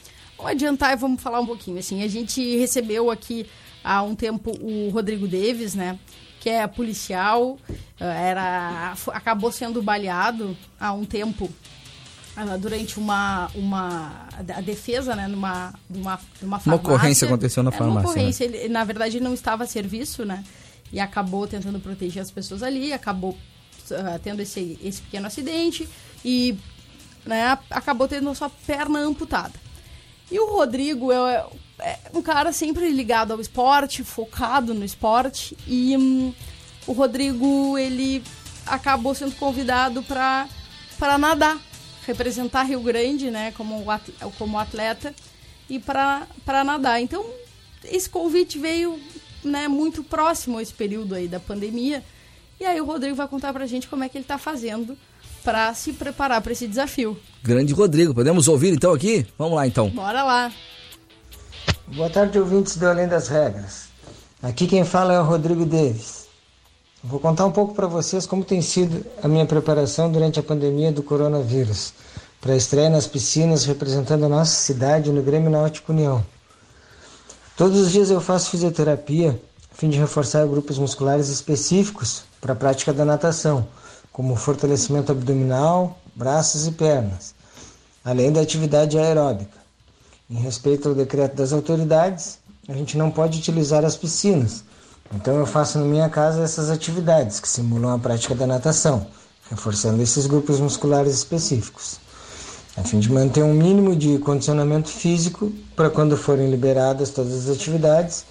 adiantar 0.52 0.92
e 0.92 0.96
vamos 0.96 1.22
falar 1.22 1.40
um 1.40 1.46
pouquinho. 1.46 1.78
Assim, 1.78 2.02
a 2.02 2.08
gente 2.08 2.56
recebeu 2.56 3.10
aqui 3.10 3.46
há 3.82 4.02
um 4.02 4.14
tempo 4.14 4.52
o 4.60 4.90
Rodrigo 4.90 5.26
Davis, 5.28 5.74
né? 5.74 5.98
Que 6.40 6.50
é 6.50 6.66
policial, 6.66 7.58
eh, 8.00 8.04
era 8.04 8.94
acabou 9.12 9.52
sendo 9.52 9.80
baleado 9.82 10.56
há 10.80 10.92
um 10.92 11.04
tempo 11.04 11.48
ah, 12.36 12.56
durante 12.56 12.98
uma, 12.98 13.48
uma 13.54 14.26
a 14.56 14.60
defesa, 14.60 15.14
né, 15.14 15.28
numa, 15.28 15.72
numa, 15.88 16.18
numa 16.40 16.58
farmácia. 16.58 16.74
ocorrência 16.74 17.26
aconteceu 17.26 17.62
na 17.62 17.70
É, 17.70 17.72
farmácia, 17.72 18.00
né? 18.00 18.04
Uma 18.06 18.10
ocorrência, 18.10 18.44
ele, 18.44 18.68
na 18.68 18.82
verdade, 18.84 19.18
ele 19.18 19.24
não 19.24 19.34
estava 19.34 19.64
a 19.64 19.66
serviço, 19.66 20.24
né? 20.24 20.42
E 20.92 21.00
acabou 21.00 21.46
tentando 21.46 21.80
proteger 21.80 22.22
as 22.22 22.30
pessoas 22.30 22.62
ali, 22.62 22.92
acabou 22.92 23.36
ah, 23.90 24.20
tendo 24.22 24.40
esse, 24.40 24.78
esse 24.82 25.02
pequeno 25.02 25.26
acidente 25.26 25.88
e 26.24 26.56
né, 27.24 27.58
acabou 27.70 28.06
tendo 28.06 28.28
a 28.28 28.34
sua 28.34 28.50
perna 28.50 29.00
amputada. 29.00 29.54
E 30.30 30.38
o 30.38 30.50
Rodrigo 30.50 31.12
é, 31.12 31.46
é 31.80 31.98
um 32.14 32.22
cara 32.22 32.52
sempre 32.52 32.90
ligado 32.90 33.32
ao 33.32 33.40
esporte, 33.40 34.04
focado 34.04 34.72
no 34.72 34.84
esporte. 34.84 35.56
E 35.66 35.96
hum, 35.96 36.32
o 36.86 36.92
Rodrigo, 36.92 37.76
ele 37.76 38.22
acabou 38.66 39.14
sendo 39.14 39.34
convidado 39.36 40.02
para 40.02 40.48
nadar, 41.18 41.60
representar 42.06 42.62
Rio 42.62 42.80
Grande, 42.80 43.30
né, 43.30 43.52
como, 43.52 43.84
como 44.38 44.58
atleta, 44.58 45.14
e 45.68 45.78
para 45.78 46.64
nadar. 46.64 47.00
Então, 47.00 47.24
esse 47.84 48.08
convite 48.08 48.58
veio 48.58 48.98
né, 49.44 49.68
muito 49.68 50.02
próximo 50.02 50.58
a 50.58 50.62
esse 50.62 50.72
período 50.72 51.14
aí 51.14 51.28
da 51.28 51.40
pandemia. 51.40 52.02
E 52.60 52.64
aí 52.64 52.80
o 52.80 52.84
Rodrigo 52.84 53.16
vai 53.16 53.26
contar 53.26 53.52
pra 53.52 53.66
gente 53.66 53.88
como 53.88 54.04
é 54.04 54.08
que 54.08 54.18
ele 54.18 54.24
tá 54.24 54.38
fazendo 54.38 54.96
para 55.42 55.74
se 55.74 55.92
preparar 55.92 56.40
para 56.40 56.52
esse 56.52 56.68
desafio. 56.68 57.18
Grande 57.42 57.72
Rodrigo, 57.72 58.14
podemos 58.14 58.46
ouvir 58.48 58.72
então 58.72 58.92
aqui? 58.92 59.26
Vamos 59.36 59.56
lá 59.56 59.66
então. 59.66 59.90
Bora 59.90 60.22
lá. 60.22 60.52
Boa 61.88 62.08
tarde, 62.08 62.38
ouvintes 62.38 62.76
do 62.76 62.86
Além 62.86 63.08
das 63.08 63.28
Regras. 63.28 63.88
Aqui 64.42 64.66
quem 64.66 64.84
fala 64.84 65.12
é 65.12 65.20
o 65.20 65.24
Rodrigo 65.24 65.64
Davis. 65.64 66.26
Vou 67.04 67.18
contar 67.18 67.46
um 67.46 67.50
pouco 67.50 67.74
para 67.74 67.86
vocês 67.88 68.26
como 68.26 68.44
tem 68.44 68.62
sido 68.62 69.04
a 69.20 69.26
minha 69.26 69.44
preparação 69.44 70.10
durante 70.10 70.38
a 70.38 70.42
pandemia 70.42 70.92
do 70.92 71.02
coronavírus, 71.02 71.92
para 72.40 72.52
a 72.52 72.56
estreia 72.56 72.88
nas 72.88 73.08
piscinas 73.08 73.64
representando 73.64 74.24
a 74.24 74.28
nossa 74.28 74.52
cidade 74.52 75.10
no 75.10 75.22
Grêmio 75.22 75.50
Náutico 75.50 75.92
União. 75.92 76.24
Todos 77.56 77.78
os 77.78 77.92
dias 77.92 78.10
eu 78.10 78.20
faço 78.20 78.50
fisioterapia 78.50 79.38
a 79.70 79.74
fim 79.74 79.90
de 79.90 79.98
reforçar 79.98 80.46
grupos 80.46 80.78
musculares 80.78 81.28
específicos 81.28 82.24
para 82.40 82.54
a 82.54 82.56
prática 82.56 82.94
da 82.94 83.04
natação, 83.04 83.68
como 84.10 84.36
fortalecimento 84.36 85.12
abdominal, 85.12 85.98
braços 86.14 86.66
e 86.66 86.72
pernas, 86.72 87.34
além 88.02 88.32
da 88.32 88.40
atividade 88.40 88.98
aeróbica. 88.98 89.58
Em 90.30 90.36
respeito 90.36 90.88
ao 90.88 90.94
decreto 90.94 91.36
das 91.36 91.52
autoridades, 91.52 92.38
a 92.66 92.72
gente 92.72 92.96
não 92.96 93.10
pode 93.10 93.38
utilizar 93.38 93.84
as 93.84 93.96
piscinas, 93.96 94.64
então 95.14 95.36
eu 95.36 95.44
faço 95.44 95.78
na 95.78 95.84
minha 95.84 96.08
casa 96.08 96.42
essas 96.42 96.70
atividades 96.70 97.38
que 97.38 97.48
simulam 97.48 97.94
a 97.94 97.98
prática 97.98 98.34
da 98.34 98.46
natação, 98.46 99.06
reforçando 99.50 100.02
esses 100.02 100.26
grupos 100.26 100.58
musculares 100.58 101.14
específicos, 101.14 102.00
a 102.76 102.82
fim 102.82 102.98
de 102.98 103.10
manter 103.10 103.42
um 103.42 103.52
mínimo 103.52 103.94
de 103.94 104.18
condicionamento 104.18 104.88
físico 104.88 105.52
para 105.76 105.90
quando 105.90 106.16
forem 106.16 106.50
liberadas 106.50 107.10
todas 107.10 107.48
as 107.48 107.56
atividades, 107.56 108.24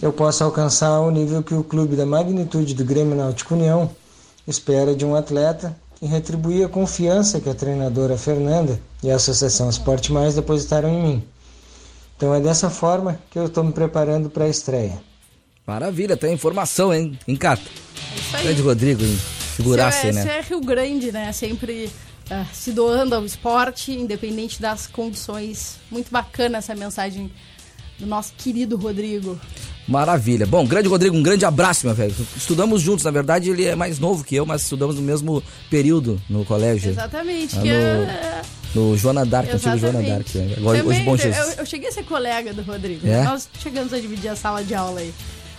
eu 0.00 0.12
possa 0.12 0.44
alcançar 0.44 1.00
o 1.00 1.10
nível 1.10 1.42
que 1.42 1.54
o 1.54 1.62
clube 1.62 1.94
da 1.94 2.06
magnitude 2.06 2.74
do 2.74 2.84
Grêmio 2.84 3.14
Náutico 3.14 3.54
União 3.54 3.90
espera 4.46 4.94
de 4.94 5.04
um 5.04 5.14
atleta 5.14 5.76
e 6.02 6.06
retribuir 6.06 6.64
a 6.64 6.68
confiança 6.68 7.40
que 7.40 7.48
a 7.48 7.54
treinadora 7.54 8.16
Fernanda 8.16 8.80
e 9.02 9.10
a 9.10 9.16
Associação 9.16 9.68
Esporte 9.70 10.12
Mais 10.12 10.34
depositaram 10.34 10.88
em 10.88 11.02
mim. 11.02 11.24
Então 12.16 12.34
é 12.34 12.40
dessa 12.40 12.70
forma 12.70 13.18
que 13.30 13.38
eu 13.38 13.46
estou 13.46 13.62
me 13.62 13.72
preparando 13.72 14.28
para 14.28 14.44
a 14.44 14.48
estreia. 14.48 15.00
Maravilha, 15.66 16.16
tem 16.16 16.34
informação, 16.34 16.92
hein, 16.92 17.18
em 17.26 17.36
Cata? 17.36 17.62
É 17.62 18.18
isso 18.18 18.36
aí. 18.36 18.42
Grande 18.44 18.62
Rodrigo, 18.62 19.02
hein? 19.02 19.18
Figuraça, 19.56 20.08
é, 20.08 20.12
né? 20.12 20.20
Esse 20.20 20.30
é 20.30 20.40
Rio 20.42 20.60
Grande, 20.60 21.12
né? 21.12 21.32
Sempre 21.32 21.90
uh, 22.30 22.46
se 22.52 22.72
doando 22.72 23.14
ao 23.14 23.24
esporte, 23.24 23.92
independente 23.92 24.60
das 24.60 24.86
condições. 24.86 25.76
Muito 25.90 26.10
bacana 26.10 26.58
essa 26.58 26.74
mensagem 26.74 27.30
do 27.98 28.06
nosso 28.06 28.32
querido 28.36 28.76
Rodrigo. 28.76 29.38
Maravilha. 29.86 30.46
Bom, 30.46 30.66
grande 30.66 30.88
Rodrigo, 30.88 31.14
um 31.16 31.22
grande 31.22 31.44
abraço, 31.44 31.86
meu 31.86 31.94
velho. 31.94 32.14
Estudamos 32.36 32.80
juntos, 32.80 33.04
na 33.04 33.10
verdade 33.10 33.50
ele 33.50 33.64
é 33.66 33.74
mais 33.76 33.98
novo 33.98 34.24
que 34.24 34.34
eu, 34.34 34.46
mas 34.46 34.62
estudamos 34.62 34.96
no 34.96 35.02
mesmo 35.02 35.42
período 35.68 36.20
no 36.28 36.44
colégio. 36.44 36.90
Exatamente, 36.90 37.56
Ah, 37.56 37.60
no- 37.60 37.66
é... 37.70 38.42
No 38.74 38.96
Joana 38.96 39.24
Dark, 39.24 39.48
antigo 39.54 39.76
Joana 39.78 40.02
Dark. 40.02 40.34
Né? 40.34 40.54
Agora, 40.56 40.78
hoje, 40.78 40.82
Também, 40.82 41.04
bom 41.04 41.16
Jesus. 41.16 41.48
eu, 41.52 41.58
eu 41.58 41.66
cheguei 41.66 41.90
a 41.90 41.92
ser 41.92 42.02
colega 42.04 42.52
do 42.52 42.62
Rodrigo. 42.62 43.06
É? 43.06 43.22
Nós 43.22 43.48
chegamos 43.60 43.92
a 43.92 44.00
dividir 44.00 44.28
a 44.30 44.34
sala 44.34 44.64
de 44.64 44.74
aula 44.74 44.98
aí. 44.98 45.14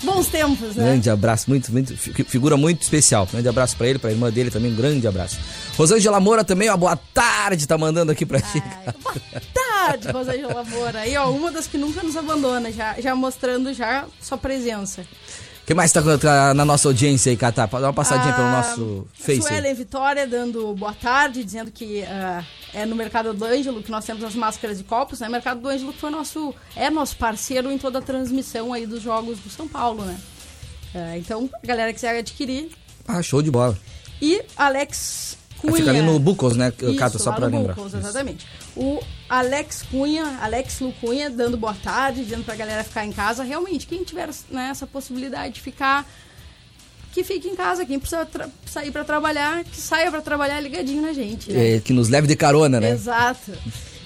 Bons 0.06 0.28
tempos, 0.28 0.76
né? 0.76 0.84
Grande 0.86 1.10
abraço, 1.10 1.50
muito, 1.50 1.72
muito, 1.72 1.98
fi- 1.98 2.24
figura 2.24 2.56
muito 2.56 2.82
especial. 2.82 3.28
Grande 3.32 3.48
abraço 3.50 3.76
pra 3.76 3.88
ele, 3.88 4.00
pra 4.00 4.12
irmã 4.12 4.32
dele 4.32 4.52
também, 4.52 4.72
um 4.72 4.76
grande 4.76 5.08
abraço. 5.08 5.38
Rosângela 5.78 6.20
Moura 6.20 6.44
também, 6.44 6.70
uma 6.70 6.78
boa 6.78 6.96
tarde, 6.96 7.68
tá 7.68 7.78
mandando 7.78 8.12
aqui 8.12 8.26
pra 8.26 8.40
ti. 8.40 8.62
Boa 9.04 9.42
tarde, 9.54 10.08
Rosângela 10.10 10.64
Moura. 10.64 11.00
Aí, 11.00 11.18
ó, 11.18 11.30
uma 11.32 11.52
das 11.52 11.68
que 11.68 11.78
nunca 11.78 12.02
nos 12.04 12.16
abandona, 12.16 12.72
já, 12.72 12.96
já 13.02 13.16
mostrando 13.16 13.74
já 13.74 14.06
sua 14.22 14.38
presença. 14.38 15.04
Quem 15.66 15.76
mais 15.76 15.92
tá, 15.92 16.02
tá 16.20 16.54
na 16.54 16.64
nossa 16.64 16.88
audiência 16.88 17.32
aí, 17.32 17.38
Catá? 17.38 17.66
Dá 17.66 17.80
uma 17.80 17.94
passadinha 17.94 18.34
pelo 18.34 18.48
Ah, 18.48 18.52
nosso 18.52 19.08
Face. 19.14 19.42
Suelen 19.42 19.74
Vitória 19.74 20.28
dando 20.28 20.76
boa 20.76 20.94
tarde, 20.94 21.44
dizendo 21.44 21.72
que 21.72 22.04
ah, 22.04 22.44
é 22.72 22.86
no 22.86 22.96
Mercado 22.96 23.34
do 23.34 23.44
Ângelo 23.44 23.82
que 23.82 23.90
nós 23.90 24.06
temos 24.06 24.24
as 24.24 24.36
máscaras 24.36 24.78
de 24.78 24.84
copos, 24.84 25.20
né? 25.22 25.28
Mercado 25.28 25.62
do 25.62 25.68
Ângelo 25.68 25.92
que 25.92 26.00
foi 26.00 26.12
nosso, 26.12 26.54
é 26.76 26.92
nosso 26.92 27.18
parceiro 27.18 27.72
em 27.72 27.80
toda 27.80 27.98
a 27.98 28.02
transmissão 28.02 28.74
aí 28.74 28.86
dos 28.86 29.02
jogos 29.02 29.40
do 29.40 29.50
São 29.50 29.68
Paulo, 29.68 30.06
né? 30.06 30.16
Ah, 30.94 31.18
então, 31.18 31.50
a 31.64 31.66
galera 31.66 31.90
que 31.90 31.96
quiser 31.96 32.16
adquirir. 32.20 32.70
Ah, 33.08 33.24
show 33.24 33.42
de 33.42 33.50
bola. 33.50 33.76
E 34.22 34.44
Alex 34.56 35.36
Cunha. 35.60 35.76
Fica 35.76 35.90
ali 35.90 36.02
no 36.02 36.20
Bucos, 36.20 36.56
né, 36.56 36.72
Isso, 36.82 36.96
Cata, 36.96 37.18
só 37.18 37.32
no 37.32 37.48
lembrar. 37.48 37.74
Bucos, 37.74 37.94
exatamente. 37.94 38.46
O 38.76 39.00
Alex 39.30 39.84
Cunha, 39.84 40.38
Alex 40.42 40.80
Lu 40.80 40.94
Cunha, 41.00 41.30
dando 41.30 41.58
boa 41.58 41.74
tarde, 41.74 42.24
dizendo 42.24 42.44
pra 42.44 42.56
galera 42.56 42.84
ficar 42.84 43.06
em 43.06 43.12
casa. 43.12 43.44
Realmente, 43.44 43.88
quem 43.88 44.04
tiver 44.04 44.30
né, 44.50 44.70
essa 44.70 44.86
possibilidade 44.86 45.56
de 45.56 45.62
ficar, 45.62 46.08
que 47.12 47.24
fique 47.24 47.48
em 47.48 47.56
casa. 47.56 47.86
Quem 47.86 47.98
precisa 47.98 48.28
sair 48.66 48.92
pra 48.92 49.04
trabalhar, 49.04 49.64
que 49.64 49.78
saia 49.78 50.12
pra 50.12 50.22
trabalhar 50.22 50.60
ligadinho 50.60 51.02
na 51.02 51.14
gente. 51.14 51.52
Né? 51.52 51.76
É, 51.76 51.80
que 51.80 51.94
nos 51.94 52.10
leve 52.10 52.28
de 52.28 52.36
carona, 52.36 52.80
né? 52.80 52.92
Exato. 52.92 53.52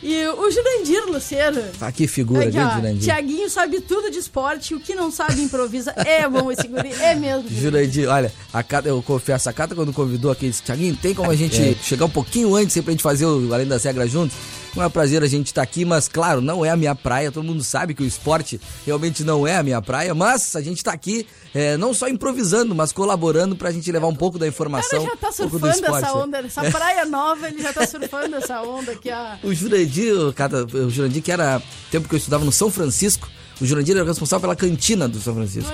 E 0.01 0.27
o 0.27 0.49
Jurandir 0.49 1.05
Luceiro. 1.07 1.61
Ah, 1.81 1.91
que 1.91 2.07
figura, 2.07 2.47
Aqui, 2.47 2.57
ó, 2.57 2.69
Jurandir. 2.75 3.03
Tiaguinho 3.03 3.49
sabe 3.49 3.81
tudo 3.81 4.09
de 4.09 4.17
esporte, 4.17 4.73
o 4.73 4.79
que 4.79 4.95
não 4.95 5.11
sabe 5.11 5.41
improvisa. 5.41 5.91
É 5.97 6.27
bom 6.27 6.49
esse 6.51 6.67
guri, 6.67 6.91
é 7.01 7.13
mesmo. 7.15 7.49
Jurandir, 7.49 8.07
olha, 8.09 8.31
a 8.53 8.63
Cata, 8.63 8.87
eu 8.87 9.01
confesso, 9.03 9.49
a 9.49 9.53
Cata 9.53 9.75
quando 9.75 9.91
convidou 9.91 10.31
aqui, 10.31 10.47
disse, 10.47 10.63
Tiaguinho, 10.63 10.95
tem 10.95 11.13
como 11.13 11.29
a 11.29 11.35
gente 11.35 11.61
É. 11.61 11.75
chegar 11.83 12.05
um 12.05 12.09
pouquinho 12.09 12.55
antes 12.55 12.77
aí 12.77 12.81
pra 12.83 12.91
gente 12.91 13.03
fazer 13.03 13.25
o 13.25 13.53
Além 13.53 13.67
das 13.67 13.83
Regras 13.83 14.09
juntos? 14.09 14.35
Não 14.75 14.83
é 14.83 14.87
um 14.87 14.89
prazer 14.89 15.23
a 15.23 15.27
gente 15.27 15.47
estar 15.47 15.61
aqui, 15.61 15.83
mas 15.83 16.07
claro, 16.07 16.41
não 16.41 16.63
é 16.63 16.69
a 16.69 16.75
minha 16.75 16.93
praia, 16.93 17.31
todo 17.31 17.43
mundo 17.43 17.63
sabe 17.63 17.93
que 17.93 18.03
o 18.03 18.05
esporte 18.05 18.59
realmente 18.85 19.23
não 19.23 19.47
é 19.47 19.57
a 19.57 19.63
minha 19.63 19.81
praia, 19.81 20.13
mas 20.13 20.55
a 20.55 20.61
gente 20.61 20.83
tá 20.83 20.91
aqui 20.91 21.25
é, 21.53 21.75
não 21.77 21.93
só 21.93 22.07
improvisando, 22.07 22.75
mas 22.75 22.91
colaborando 22.91 23.55
pra 23.55 23.71
gente 23.71 23.91
levar 23.91 24.07
um 24.07 24.15
pouco 24.15 24.37
da 24.37 24.47
informação, 24.47 24.99
cara 24.99 25.11
já 25.11 25.17
tá 25.17 25.29
um 25.29 25.31
surfando 25.31 25.69
esporte. 25.69 26.05
essa 26.05 26.13
onda, 26.13 26.37
essa 26.39 26.71
praia 26.71 27.05
nova, 27.09 27.47
ele 27.47 27.61
já 27.61 27.73
tá 27.73 27.87
surfando 27.87 28.35
essa 28.35 28.61
onda 28.61 28.91
aqui. 28.91 29.09
O 29.43 29.53
Jurandir, 29.53 30.13
o 30.13 30.33
Cata, 30.33 30.65
o 30.65 30.89
Jurandir 30.89 31.23
que 31.23 31.31
era 31.31 31.61
tempo 31.91 32.07
que 32.07 32.15
eu 32.15 32.17
estudava 32.17 32.45
no 32.45 32.51
São 32.51 32.69
Francisco, 32.69 33.27
o 33.59 33.65
Jurandir 33.65 33.97
era 33.97 34.05
responsável 34.05 34.41
pela 34.41 34.55
cantina 34.55 35.07
do 35.07 35.19
São 35.19 35.33
Francisco. 35.33 35.71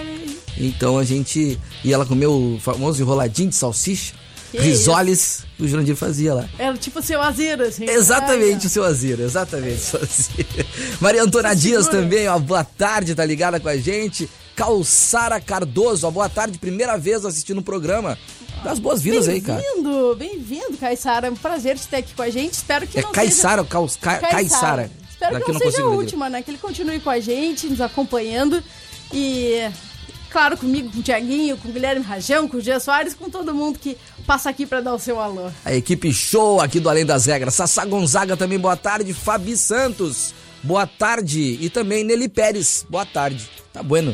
Então 0.58 0.98
a 0.98 1.04
gente 1.04 1.60
ia 1.84 1.98
lá 1.98 2.06
comer 2.06 2.28
o 2.28 2.58
famoso 2.62 3.02
enroladinho 3.02 3.50
de 3.50 3.56
salsicha, 3.56 4.14
Que 4.56 4.62
risoles, 4.62 5.44
que 5.58 5.64
o 5.64 5.68
Jurandir 5.68 5.96
fazia 5.96 6.34
lá. 6.34 6.46
Era 6.58 6.78
tipo 6.78 7.02
seu 7.02 7.22
azeiro, 7.22 7.64
assim. 7.64 7.86
Exatamente, 7.90 8.62
Ai, 8.62 8.66
o 8.66 8.70
seu 8.70 8.84
Azira, 8.84 9.24
exatamente, 9.24 9.80
seu 9.80 10.02
Azira. 10.02 10.66
Maria 11.02 11.24
Antônia 11.24 11.56
Dias 11.56 11.88
também, 11.88 12.28
ó, 12.28 12.38
boa 12.40 12.64
tarde, 12.64 13.14
tá 13.16 13.26
ligada 13.26 13.60
com 13.60 13.68
a 13.70 13.78
gente. 13.78 14.30
Calçara 14.56 15.40
Cardoso, 15.42 16.08
ó, 16.08 16.12
boa 16.12 16.30
tarde, 16.30 16.58
primeira 16.58 16.98
vez 16.98 17.26
assistindo 17.26 17.58
o 17.60 17.64
programa. 17.64 18.18
Dá 18.64 18.72
as 18.72 18.80
boas-vindas 18.80 19.28
aí, 19.28 19.42
cara. 19.42 19.62
Bem-vindo, 19.62 20.16
bem-vindo, 20.18 20.78
Caissara. 20.78 21.28
É 21.28 21.32
um 21.32 21.36
prazer 21.36 21.78
te 21.78 21.88
ter 21.88 21.98
aqui 21.98 22.14
com 22.16 22.22
a 22.22 22.30
gente. 22.30 22.54
Espero 22.54 22.88
que 22.88 22.98
É 22.98 23.02
não 23.02 23.12
Caissara 23.12 23.62
ou 23.62 23.68
Caus- 23.68 23.98
Ca- 23.98 24.16
seja... 24.20 24.32
Caissara? 24.32 24.90
Espero 25.10 25.34
Daqui 25.34 25.46
que 25.46 25.52
não, 25.52 25.60
não 25.60 25.72
seja 25.72 25.84
a 25.84 25.88
última, 25.90 26.30
né? 26.30 26.42
Que 26.42 26.52
ele 26.52 26.58
continue 26.58 27.00
com 27.00 27.10
a 27.10 27.20
gente, 27.20 27.68
nos 27.68 27.82
acompanhando. 27.82 28.64
E, 29.14 29.70
claro, 30.36 30.58
comigo, 30.58 30.92
com 30.92 31.00
o 31.00 31.02
Tiaguinho, 31.02 31.56
com 31.56 31.70
o 31.70 31.72
Guilherme 31.72 32.04
Rajão, 32.04 32.46
com 32.46 32.58
o 32.58 32.62
Gia 32.62 32.78
Soares, 32.78 33.14
com 33.14 33.30
todo 33.30 33.56
mundo 33.56 33.80
que 33.80 33.98
passa 34.28 34.50
aqui 34.50 34.66
pra 34.66 34.82
dar 34.82 34.94
o 34.94 35.00
seu 35.00 35.18
alô. 35.18 35.50
A 35.64 35.74
equipe 35.74 36.12
show 36.12 36.60
aqui 36.60 36.78
do 36.78 36.90
Além 36.90 37.06
das 37.06 37.26
Regras. 37.26 37.54
Sassá 37.54 37.86
Gonzaga 37.86 38.36
também, 38.36 38.60
boa 38.60 38.76
tarde. 38.76 39.14
Fabi 39.14 39.56
Santos, 39.56 40.34
boa 40.62 40.86
tarde. 40.86 41.58
E 41.62 41.70
também 41.70 42.04
Nelly 42.04 42.28
Pérez, 42.28 42.86
boa 42.90 43.06
tarde. 43.06 43.50
Tá 43.72 43.82
bueno. 43.82 44.14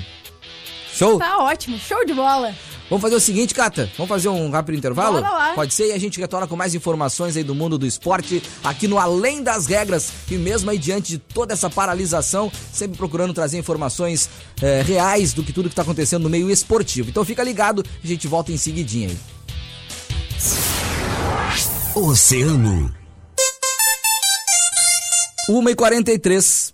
Show? 0.94 1.18
Tá 1.18 1.40
ótimo, 1.40 1.80
show 1.80 2.06
de 2.06 2.14
bola. 2.14 2.54
Vamos 2.92 3.04
fazer 3.04 3.16
o 3.16 3.22
seguinte, 3.22 3.54
Cata. 3.54 3.90
Vamos 3.96 4.10
fazer 4.10 4.28
um 4.28 4.50
rápido 4.50 4.78
intervalo? 4.78 5.22
Bora 5.22 5.34
lá. 5.34 5.54
Pode 5.54 5.74
ser 5.74 5.88
e 5.88 5.92
a 5.94 5.98
gente 5.98 6.20
retorna 6.20 6.46
com 6.46 6.58
mais 6.58 6.76
informações 6.76 7.38
aí 7.38 7.44
do 7.44 7.56
mundo 7.56 7.78
do 7.78 7.86
esporte 7.86 8.44
aqui 8.62 8.86
no 8.86 9.00
Além 9.00 9.42
das 9.42 9.66
Regras. 9.66 10.12
E 10.30 10.36
mesmo 10.36 10.70
aí 10.70 10.78
diante 10.78 11.12
de 11.12 11.18
toda 11.18 11.54
essa 11.54 11.70
paralisação, 11.70 12.52
sempre 12.74 12.98
procurando 12.98 13.34
trazer 13.34 13.58
informações 13.58 14.30
eh, 14.62 14.84
reais 14.86 15.32
do 15.32 15.42
que 15.42 15.54
tudo 15.54 15.70
que 15.70 15.76
tá 15.76 15.84
acontecendo 15.84 16.24
no 16.24 16.30
meio 16.30 16.52
esportivo. 16.52 17.10
Então 17.10 17.24
fica 17.24 17.42
ligado, 17.46 17.82
a 18.04 18.06
gente 18.06 18.28
volta 18.28 18.52
em 18.52 18.58
seguidinha 18.58 19.08
aí. 19.08 19.18
Oceano. 21.96 22.94
1h43. 25.50 26.74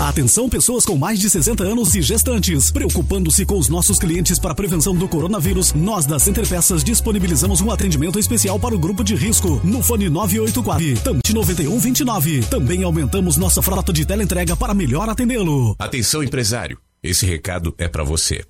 Atenção 0.00 0.48
pessoas 0.48 0.84
com 0.84 0.96
mais 0.96 1.18
de 1.18 1.28
60 1.28 1.62
anos 1.62 1.94
e 1.94 2.02
gestantes. 2.02 2.70
Preocupando-se 2.70 3.44
com 3.44 3.58
os 3.58 3.68
nossos 3.68 3.98
clientes 3.98 4.38
para 4.38 4.52
a 4.52 4.54
prevenção 4.54 4.94
do 4.94 5.08
coronavírus, 5.08 5.72
nós 5.72 6.06
da 6.06 6.18
Center 6.18 6.46
Peças 6.46 6.82
disponibilizamos 6.82 7.60
um 7.60 7.70
atendimento 7.70 8.18
especial 8.18 8.58
para 8.58 8.74
o 8.74 8.78
grupo 8.78 9.04
de 9.04 9.14
risco 9.14 9.60
no 9.62 9.82
fone 9.82 10.08
984 10.08 11.00
TAMT 11.02 11.32
9129. 11.32 12.42
Também 12.42 12.82
aumentamos 12.82 13.36
nossa 13.36 13.62
frota 13.62 13.92
de 13.92 14.04
teleentrega 14.04 14.56
para 14.56 14.74
melhor 14.74 15.08
atendê-lo. 15.08 15.76
Atenção 15.78 16.22
empresário, 16.22 16.78
esse 17.02 17.26
recado 17.26 17.74
é 17.78 17.86
para 17.88 18.02
você. 18.04 18.44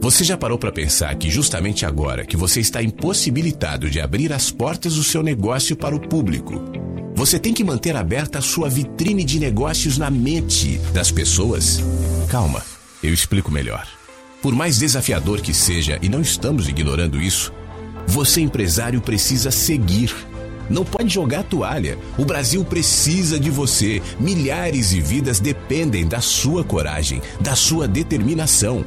Você 0.00 0.22
já 0.22 0.36
parou 0.36 0.56
para 0.56 0.70
pensar 0.70 1.14
que 1.16 1.28
justamente 1.28 1.84
agora 1.84 2.24
que 2.24 2.36
você 2.36 2.60
está 2.60 2.80
impossibilitado 2.80 3.90
de 3.90 4.00
abrir 4.00 4.32
as 4.32 4.50
portas 4.50 4.94
do 4.94 5.02
seu 5.02 5.22
negócio 5.22 5.74
para 5.76 5.94
o 5.94 6.00
público, 6.00 6.62
você 7.18 7.36
tem 7.36 7.52
que 7.52 7.64
manter 7.64 7.96
aberta 7.96 8.38
a 8.38 8.40
sua 8.40 8.68
vitrine 8.68 9.24
de 9.24 9.40
negócios 9.40 9.98
na 9.98 10.08
mente 10.08 10.78
das 10.94 11.10
pessoas? 11.10 11.80
Calma, 12.28 12.62
eu 13.02 13.12
explico 13.12 13.50
melhor. 13.50 13.88
Por 14.40 14.54
mais 14.54 14.78
desafiador 14.78 15.40
que 15.40 15.52
seja, 15.52 15.98
e 16.00 16.08
não 16.08 16.20
estamos 16.20 16.68
ignorando 16.68 17.20
isso, 17.20 17.52
você 18.06 18.40
empresário 18.40 19.00
precisa 19.00 19.50
seguir. 19.50 20.14
Não 20.70 20.84
pode 20.84 21.12
jogar 21.12 21.42
toalha. 21.42 21.98
O 22.16 22.24
Brasil 22.24 22.64
precisa 22.64 23.36
de 23.36 23.50
você. 23.50 24.00
Milhares 24.20 24.90
de 24.90 25.00
vidas 25.00 25.40
dependem 25.40 26.06
da 26.06 26.20
sua 26.20 26.62
coragem, 26.62 27.20
da 27.40 27.56
sua 27.56 27.88
determinação. 27.88 28.84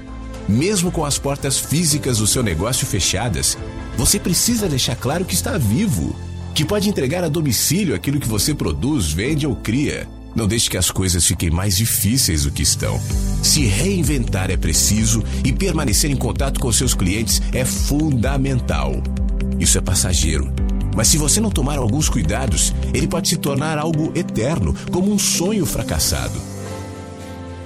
Mesmo 0.47 0.89
com 0.89 1.03
as 1.03 1.17
portas 1.17 1.59
físicas 1.59 2.19
do 2.19 2.27
seu 2.27 2.41
negócio 2.41 2.87
fechadas, 2.87 3.57
você 3.97 4.17
precisa 4.17 4.69
deixar 4.69 4.95
claro 4.95 5.25
que 5.25 5.33
está 5.33 5.57
vivo 5.57 6.15
que 6.53 6.65
pode 6.65 6.89
entregar 6.89 7.23
a 7.23 7.29
domicílio 7.29 7.95
aquilo 7.95 8.19
que 8.19 8.27
você 8.27 8.53
produz, 8.53 9.11
vende 9.11 9.47
ou 9.47 9.55
cria. 9.55 10.07
Não 10.35 10.47
deixe 10.47 10.69
que 10.69 10.77
as 10.77 10.89
coisas 10.89 11.25
fiquem 11.25 11.49
mais 11.49 11.77
difíceis 11.77 12.43
do 12.43 12.51
que 12.51 12.63
estão. 12.63 12.99
Se 13.43 13.65
reinventar 13.65 14.49
é 14.49 14.57
preciso 14.57 15.23
e 15.43 15.51
permanecer 15.51 16.09
em 16.09 16.15
contato 16.15 16.59
com 16.59 16.71
seus 16.71 16.93
clientes 16.93 17.41
é 17.53 17.65
fundamental. 17.65 19.01
Isso 19.59 19.77
é 19.77 19.81
passageiro. 19.81 20.51
Mas 20.95 21.07
se 21.07 21.17
você 21.17 21.39
não 21.39 21.49
tomar 21.49 21.77
alguns 21.77 22.09
cuidados, 22.09 22.73
ele 22.93 23.07
pode 23.07 23.29
se 23.29 23.37
tornar 23.37 23.77
algo 23.77 24.11
eterno, 24.15 24.75
como 24.91 25.11
um 25.11 25.19
sonho 25.19 25.65
fracassado. 25.65 26.39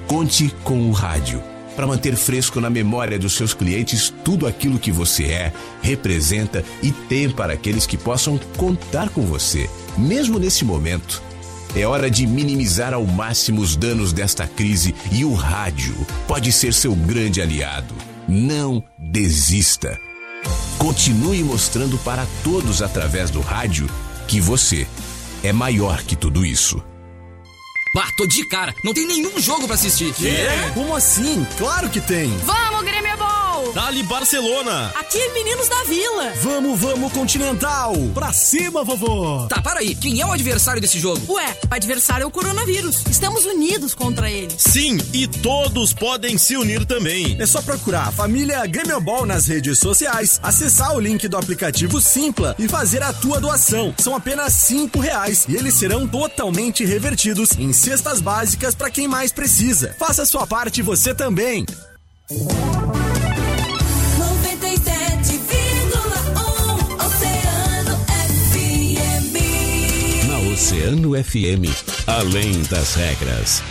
Conte 0.07 0.53
com 0.63 0.89
o 0.89 0.91
rádio 0.91 1.54
para 1.75 1.87
manter 1.87 2.15
fresco 2.15 2.61
na 2.61 2.69
memória 2.69 3.19
dos 3.19 3.33
seus 3.33 3.53
clientes 3.53 4.13
tudo 4.23 4.47
aquilo 4.47 4.79
que 4.79 4.91
você 4.91 5.25
é, 5.25 5.53
representa 5.81 6.63
e 6.81 6.91
tem 6.91 7.29
para 7.29 7.53
aqueles 7.53 7.85
que 7.85 7.97
possam 7.97 8.39
contar 8.57 9.09
com 9.09 9.21
você, 9.21 9.69
mesmo 9.97 10.39
nesse 10.39 10.63
momento. 10.63 11.21
É 11.75 11.85
hora 11.85 12.09
de 12.09 12.25
minimizar 12.25 12.93
ao 12.93 13.05
máximo 13.05 13.61
os 13.61 13.75
danos 13.75 14.13
desta 14.13 14.47
crise 14.47 14.95
e 15.11 15.25
o 15.25 15.33
rádio 15.33 15.93
pode 16.25 16.51
ser 16.51 16.73
seu 16.73 16.95
grande 16.95 17.41
aliado. 17.41 17.93
Não 18.27 18.81
desista. 18.97 19.99
Continue 20.77 21.43
mostrando 21.43 21.97
para 21.97 22.25
todos 22.43 22.81
através 22.81 23.29
do 23.29 23.41
rádio 23.41 23.89
que 24.27 24.39
você 24.39 24.87
é 25.43 25.51
maior 25.51 26.01
que 26.03 26.15
tudo 26.15 26.45
isso. 26.45 26.81
Bah, 27.95 28.11
tô 28.13 28.27
de 28.27 28.43
cara. 28.43 28.75
Não 28.83 28.93
tem 28.93 29.07
nenhum 29.07 29.39
jogo 29.39 29.65
para 29.67 29.75
assistir. 29.75 30.13
É? 30.21 30.69
Como 30.73 30.93
assim? 30.93 31.47
Claro 31.57 31.89
que 31.89 32.01
tem. 32.01 32.29
Vamos, 32.39 32.81
Grêmio 32.81 33.09
é 33.09 33.15
Dali 33.73 34.03
Barcelona. 34.03 34.91
Aqui, 34.95 35.19
meninos 35.29 35.67
da 35.67 35.83
vila. 35.83 36.33
Vamos, 36.41 36.79
vamos, 36.79 37.11
Continental. 37.13 37.93
Pra 38.13 38.31
cima, 38.33 38.83
vovô. 38.83 39.47
Tá, 39.47 39.61
para 39.61 39.79
aí. 39.79 39.95
Quem 39.95 40.21
é 40.21 40.25
o 40.25 40.31
adversário 40.31 40.81
desse 40.81 40.99
jogo? 40.99 41.33
Ué, 41.33 41.57
o 41.69 41.73
adversário 41.73 42.23
é 42.23 42.27
o 42.27 42.31
coronavírus. 42.31 43.03
Estamos 43.09 43.45
unidos 43.45 43.93
contra 43.93 44.29
ele. 44.29 44.53
Sim, 44.57 44.97
e 45.13 45.27
todos 45.27 45.93
podem 45.93 46.37
se 46.37 46.55
unir 46.55 46.85
também. 46.85 47.37
É 47.39 47.45
só 47.45 47.61
procurar 47.61 48.07
a 48.07 48.11
família 48.11 48.65
Grêmio 48.65 48.99
Ball 49.01 49.25
nas 49.25 49.47
redes 49.47 49.79
sociais, 49.79 50.39
acessar 50.43 50.95
o 50.95 50.99
link 50.99 51.27
do 51.27 51.37
aplicativo 51.37 51.99
Simpla 51.99 52.55
e 52.59 52.67
fazer 52.67 53.01
a 53.03 53.13
tua 53.13 53.39
doação. 53.39 53.93
São 53.97 54.15
apenas 54.15 54.53
cinco 54.53 54.99
reais 54.99 55.45
e 55.47 55.55
eles 55.55 55.73
serão 55.73 56.07
totalmente 56.07 56.85
revertidos 56.85 57.51
em 57.57 57.73
cestas 57.73 58.21
básicas 58.21 58.75
para 58.75 58.89
quem 58.89 59.07
mais 59.07 59.31
precisa. 59.31 59.95
Faça 59.97 60.23
a 60.23 60.25
sua 60.25 60.45
parte 60.45 60.81
você 60.81 61.13
também. 61.13 61.65
Oceano 70.65 71.11
FM, 71.11 71.69
além 72.07 72.63
das 72.63 72.95
regras. 72.95 73.61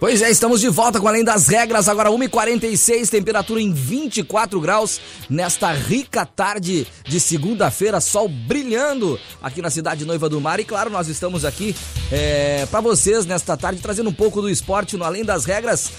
Pois 0.00 0.22
é, 0.22 0.30
estamos 0.30 0.60
de 0.62 0.68
volta 0.68 0.98
com 0.98 1.06
Além 1.06 1.22
das 1.22 1.46
Regras, 1.46 1.88
agora 1.88 2.10
1h46, 2.10 3.08
temperatura 3.08 3.60
em 3.60 3.72
24 3.72 4.60
graus, 4.60 4.98
nesta 5.28 5.72
rica 5.72 6.26
tarde 6.26 6.86
de 7.04 7.20
segunda-feira, 7.20 8.00
sol 8.00 8.28
brilhando 8.28 9.20
aqui 9.40 9.62
na 9.62 9.70
cidade 9.70 10.04
Noiva 10.04 10.28
do 10.28 10.40
Mar. 10.40 10.58
E 10.58 10.64
claro, 10.64 10.90
nós 10.90 11.06
estamos 11.06 11.44
aqui 11.44 11.76
é, 12.10 12.66
para 12.66 12.80
vocês 12.80 13.26
nesta 13.26 13.56
tarde, 13.56 13.80
trazendo 13.80 14.10
um 14.10 14.12
pouco 14.12 14.40
do 14.40 14.50
esporte 14.50 14.96
no 14.96 15.04
Além 15.04 15.22
das 15.22 15.44
Regras. 15.44 15.92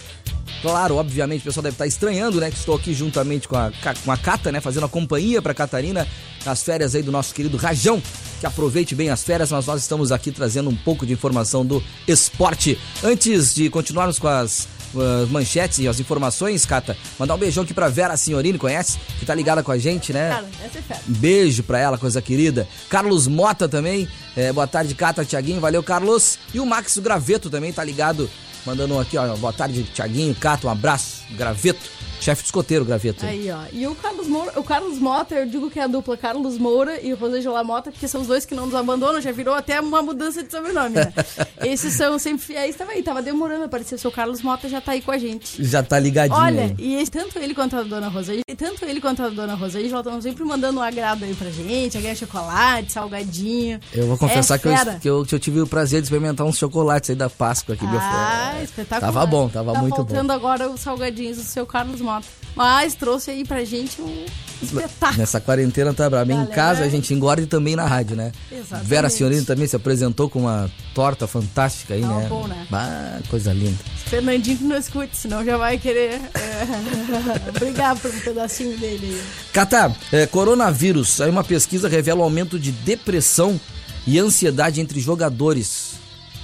Claro, 0.63 0.95
obviamente, 0.95 1.41
o 1.41 1.43
pessoal 1.43 1.61
deve 1.61 1.73
estar 1.73 1.85
estranhando, 1.85 2.39
né? 2.39 2.49
Que 2.49 2.55
estou 2.55 2.73
aqui 2.73 2.93
juntamente 2.93 3.49
com 3.49 3.57
a, 3.57 3.69
com 4.05 4.11
a 4.13 4.15
Cata, 4.15 4.49
né? 4.49 4.61
Fazendo 4.61 4.85
a 4.85 4.89
companhia 4.89 5.41
para 5.41 5.53
Catarina 5.53 6.07
nas 6.45 6.63
férias 6.63 6.95
aí 6.95 7.03
do 7.03 7.11
nosso 7.11 7.33
querido 7.33 7.57
Rajão. 7.57 8.01
Que 8.39 8.45
aproveite 8.45 8.95
bem 8.95 9.09
as 9.09 9.21
férias, 9.23 9.51
mas 9.51 9.65
nós 9.65 9.81
estamos 9.81 10.09
aqui 10.09 10.31
trazendo 10.31 10.69
um 10.69 10.75
pouco 10.75 11.05
de 11.05 11.11
informação 11.11 11.65
do 11.65 11.83
esporte. 12.07 12.79
Antes 13.03 13.53
de 13.53 13.69
continuarmos 13.69 14.17
com 14.17 14.29
as 14.29 14.69
uh, 14.93 15.27
manchetes 15.29 15.79
e 15.79 15.87
as 15.87 15.99
informações, 15.99 16.65
Cata, 16.65 16.95
mandar 17.19 17.35
um 17.35 17.37
beijão 17.37 17.65
aqui 17.65 17.73
pra 17.73 17.89
Vera 17.89 18.15
Senhorini, 18.15 18.57
conhece? 18.57 18.97
Que 19.19 19.25
tá 19.25 19.35
ligada 19.35 19.61
com 19.63 19.71
a 19.73 19.77
gente, 19.77 20.13
né? 20.13 20.29
Cara, 20.29 20.47
essa 20.63 20.79
é 20.79 20.81
fera. 20.81 21.01
Beijo 21.07 21.63
pra 21.63 21.77
ela, 21.77 21.97
coisa 21.97 22.21
querida. 22.21 22.65
Carlos 22.89 23.27
Mota 23.27 23.67
também. 23.67 24.07
É, 24.33 24.53
boa 24.53 24.65
tarde, 24.65 24.95
Cata, 24.95 25.25
Tiaguinho. 25.25 25.59
Valeu, 25.59 25.83
Carlos. 25.83 26.39
E 26.53 26.61
o 26.61 26.65
Max 26.65 26.97
Graveto 26.99 27.49
também 27.49 27.73
tá 27.73 27.83
ligado. 27.83 28.29
Mandando 28.65 28.95
um 28.95 28.99
aqui, 28.99 29.17
ó. 29.17 29.35
Boa 29.35 29.53
tarde, 29.53 29.83
Tiaguinho, 29.83 30.33
Cata. 30.35 30.67
Um 30.67 30.69
abraço. 30.69 31.23
Graveto. 31.31 31.89
Chefe 32.23 32.41
de 32.43 32.47
escoteiro, 32.47 32.85
Graveto. 32.85 33.25
Aí, 33.25 33.49
ó. 33.51 33.59
E 33.71 33.85
o 33.87 33.93
Carlos 33.95 34.27
Moura, 34.27 34.59
o 34.59 34.63
Carlos 34.63 34.97
Mota, 34.99 35.35
eu 35.35 35.45
digo 35.45 35.69
que 35.69 35.79
é 35.79 35.83
a 35.83 35.87
dupla 35.87 36.15
Carlos 36.15 36.57
Moura 36.57 36.99
e 37.01 37.11
o 37.13 37.15
Rosângela 37.17 37.63
Mota, 37.63 37.91
porque 37.91 38.07
são 38.07 38.21
os 38.21 38.27
dois 38.27 38.45
que 38.45 38.55
não 38.55 38.65
nos 38.65 38.75
abandonam, 38.75 39.19
já 39.21 39.31
virou 39.31 39.53
até 39.53 39.79
uma 39.81 40.01
mudança 40.01 40.43
de 40.43 40.49
sobrenome, 40.51 40.95
né? 40.95 41.13
Esses 41.63 41.93
são 41.93 42.17
sempre 42.19 42.45
fiéis 42.45 42.75
também. 42.75 43.01
Tava 43.03 43.21
demorando 43.21 43.63
a 43.63 43.65
aparecer. 43.65 43.95
O 43.95 43.97
seu 43.99 44.11
Carlos 44.11 44.41
Mota 44.41 44.69
já 44.69 44.79
tá 44.79 44.93
aí 44.93 45.01
com 45.01 45.11
a 45.11 45.17
gente. 45.17 45.61
Já 45.63 45.83
tá 45.83 45.99
ligadinho. 45.99 46.39
Olha, 46.39 46.73
e 46.77 46.95
esse- 46.95 47.11
tanto 47.11 47.37
ele 47.39 47.53
quanto 47.53 47.75
a 47.75 47.83
dona 47.83 48.07
Rosângela, 48.07 48.43
tanto 48.57 48.85
ele 48.85 49.01
quanto 49.01 49.21
a 49.23 49.29
dona 49.29 49.55
Rosângela 49.55 49.99
estão 49.99 50.21
sempre 50.21 50.43
mandando 50.45 50.79
um 50.79 50.83
agrado 50.83 51.25
aí 51.25 51.33
pra 51.35 51.49
gente, 51.49 51.97
ganhar 51.99 52.15
chocolate, 52.15 52.91
salgadinho. 52.91 53.79
Eu 53.93 54.07
vou 54.07 54.17
confessar 54.17 54.55
É 54.55 54.59
que, 54.59 54.67
eu, 54.67 54.99
que, 55.01 55.09
eu, 55.09 55.25
que 55.25 55.35
eu 55.35 55.39
tive 55.39 55.61
o 55.61 55.67
prazer 55.67 56.01
de 56.01 56.05
experimentar 56.05 56.45
uns 56.45 56.57
chocolates 56.57 57.09
aí 57.09 57.15
da 57.15 57.29
Páscoa 57.29 57.75
aqui. 57.75 57.85
meu 57.85 57.99
Ah, 57.99 58.51
filho. 58.53 58.63
espetacular. 58.63 59.11
Tava 59.13 59.25
bom, 59.25 59.49
tava 59.49 59.73
tá 59.73 59.79
muito 59.81 59.95
faltando 59.95 60.27
bom. 60.27 60.33
agora 60.33 60.69
os 60.69 60.79
salgadinhos 60.81 61.37
do 61.37 61.43
seu 61.43 61.65
Carlos 61.65 61.99
Mota. 61.99 62.12
Mas 62.55 62.93
trouxe 62.95 63.31
aí 63.31 63.43
pra 63.43 63.63
gente 63.65 64.01
um 64.01 64.25
espetáculo. 64.61 65.17
Nessa 65.19 65.41
quarentena 65.41 65.93
tá 65.93 66.09
brabo. 66.09 66.31
Em 66.31 66.45
casa 66.47 66.83
a 66.83 66.89
gente 66.89 67.13
engorda 67.13 67.41
e 67.41 67.45
também 67.47 67.75
na 67.75 67.85
rádio, 67.87 68.15
né? 68.15 68.31
Exatamente. 68.51 68.87
Vera 68.87 69.09
Senhorino 69.09 69.45
também 69.45 69.67
se 69.67 69.75
apresentou 69.75 70.29
com 70.29 70.41
uma 70.41 70.69
torta 70.93 71.25
fantástica 71.27 71.95
aí, 71.95 72.01
Tava 72.01 72.19
né? 72.19 72.27
bom, 72.29 72.47
né? 72.47 72.67
Ah, 72.71 73.19
coisa 73.29 73.51
linda. 73.51 73.77
Fernandinho 74.05 74.57
que 74.57 74.63
não 74.63 74.77
escute, 74.77 75.17
senão 75.17 75.43
já 75.43 75.57
vai 75.57 75.77
querer 75.79 76.21
é, 76.35 77.51
brigar 77.59 77.97
por 77.97 78.11
um 78.13 78.19
pedacinho 78.19 78.77
dele. 78.77 79.15
aí. 79.19 79.21
Cata, 79.51 79.95
é, 80.11 80.27
coronavírus. 80.27 81.19
Aí 81.21 81.29
uma 81.29 81.43
pesquisa 81.43 81.89
revela 81.89 82.19
o 82.19 82.23
aumento 82.23 82.59
de 82.59 82.71
depressão 82.71 83.59
e 84.05 84.19
ansiedade 84.19 84.79
entre 84.79 84.99
jogadores. 84.99 85.93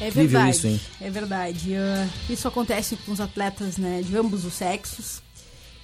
É 0.02 0.08
Incrível 0.08 0.30
verdade. 0.40 0.58
isso, 0.58 0.68
hein? 0.68 0.82
É 1.02 1.10
verdade. 1.10 1.76
Ah, 1.76 2.08
isso 2.30 2.48
acontece 2.48 2.96
com 3.06 3.12
os 3.12 3.20
atletas, 3.20 3.78
né, 3.78 4.02
de 4.04 4.16
ambos 4.18 4.46
os 4.46 4.54
sexos. 4.54 5.22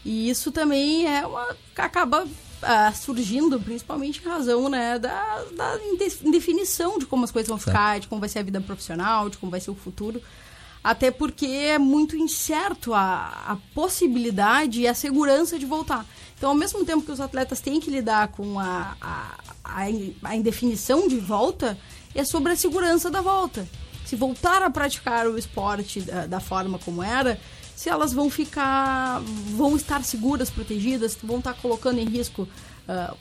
E 0.05 0.29
isso 0.29 0.51
também 0.51 1.07
é 1.07 1.25
uma 1.25 1.55
acaba 1.75 2.27
ah, 2.61 2.93
surgindo 2.93 3.59
principalmente 3.59 4.21
em 4.23 4.29
razão 4.29 4.69
né, 4.69 4.99
da, 4.99 5.43
da 5.57 5.79
inde- 5.83 6.19
indefinição 6.23 6.97
de 6.99 7.05
como 7.05 7.23
as 7.25 7.31
coisas 7.31 7.49
vão 7.49 7.57
ficar, 7.57 7.99
de 7.99 8.07
como 8.07 8.19
vai 8.19 8.29
ser 8.29 8.39
a 8.39 8.43
vida 8.43 8.61
profissional, 8.61 9.29
de 9.29 9.37
como 9.37 9.51
vai 9.51 9.59
ser 9.59 9.71
o 9.71 9.75
futuro. 9.75 10.21
Até 10.83 11.09
porque 11.09 11.47
é 11.47 11.79
muito 11.79 12.15
incerto 12.15 12.93
a, 12.93 13.45
a 13.47 13.57
possibilidade 13.73 14.81
e 14.81 14.87
a 14.87 14.93
segurança 14.93 15.57
de 15.57 15.65
voltar. 15.65 16.05
Então, 16.37 16.49
ao 16.51 16.55
mesmo 16.55 16.85
tempo 16.85 17.03
que 17.03 17.11
os 17.11 17.19
atletas 17.19 17.59
têm 17.59 17.79
que 17.79 17.89
lidar 17.89 18.27
com 18.27 18.59
a, 18.59 18.95
a, 19.01 19.37
a 20.23 20.35
indefinição 20.35 21.07
de 21.07 21.17
volta, 21.17 21.75
é 22.13 22.23
sobre 22.23 22.51
a 22.51 22.55
segurança 22.55 23.09
da 23.09 23.21
volta. 23.21 23.67
Se 24.05 24.15
voltar 24.15 24.61
a 24.61 24.69
praticar 24.69 25.25
o 25.25 25.39
esporte 25.39 26.01
da, 26.01 26.27
da 26.27 26.39
forma 26.39 26.77
como 26.77 27.01
era, 27.01 27.39
se 27.75 27.89
elas 27.89 28.13
vão 28.13 28.29
ficar, 28.29 29.21
vão 29.55 29.75
estar 29.75 30.03
seguras, 30.03 30.49
protegidas, 30.49 31.17
vão 31.21 31.39
estar 31.39 31.53
colocando 31.55 31.99
em 31.99 32.05
risco 32.05 32.47
ah, 32.87 33.15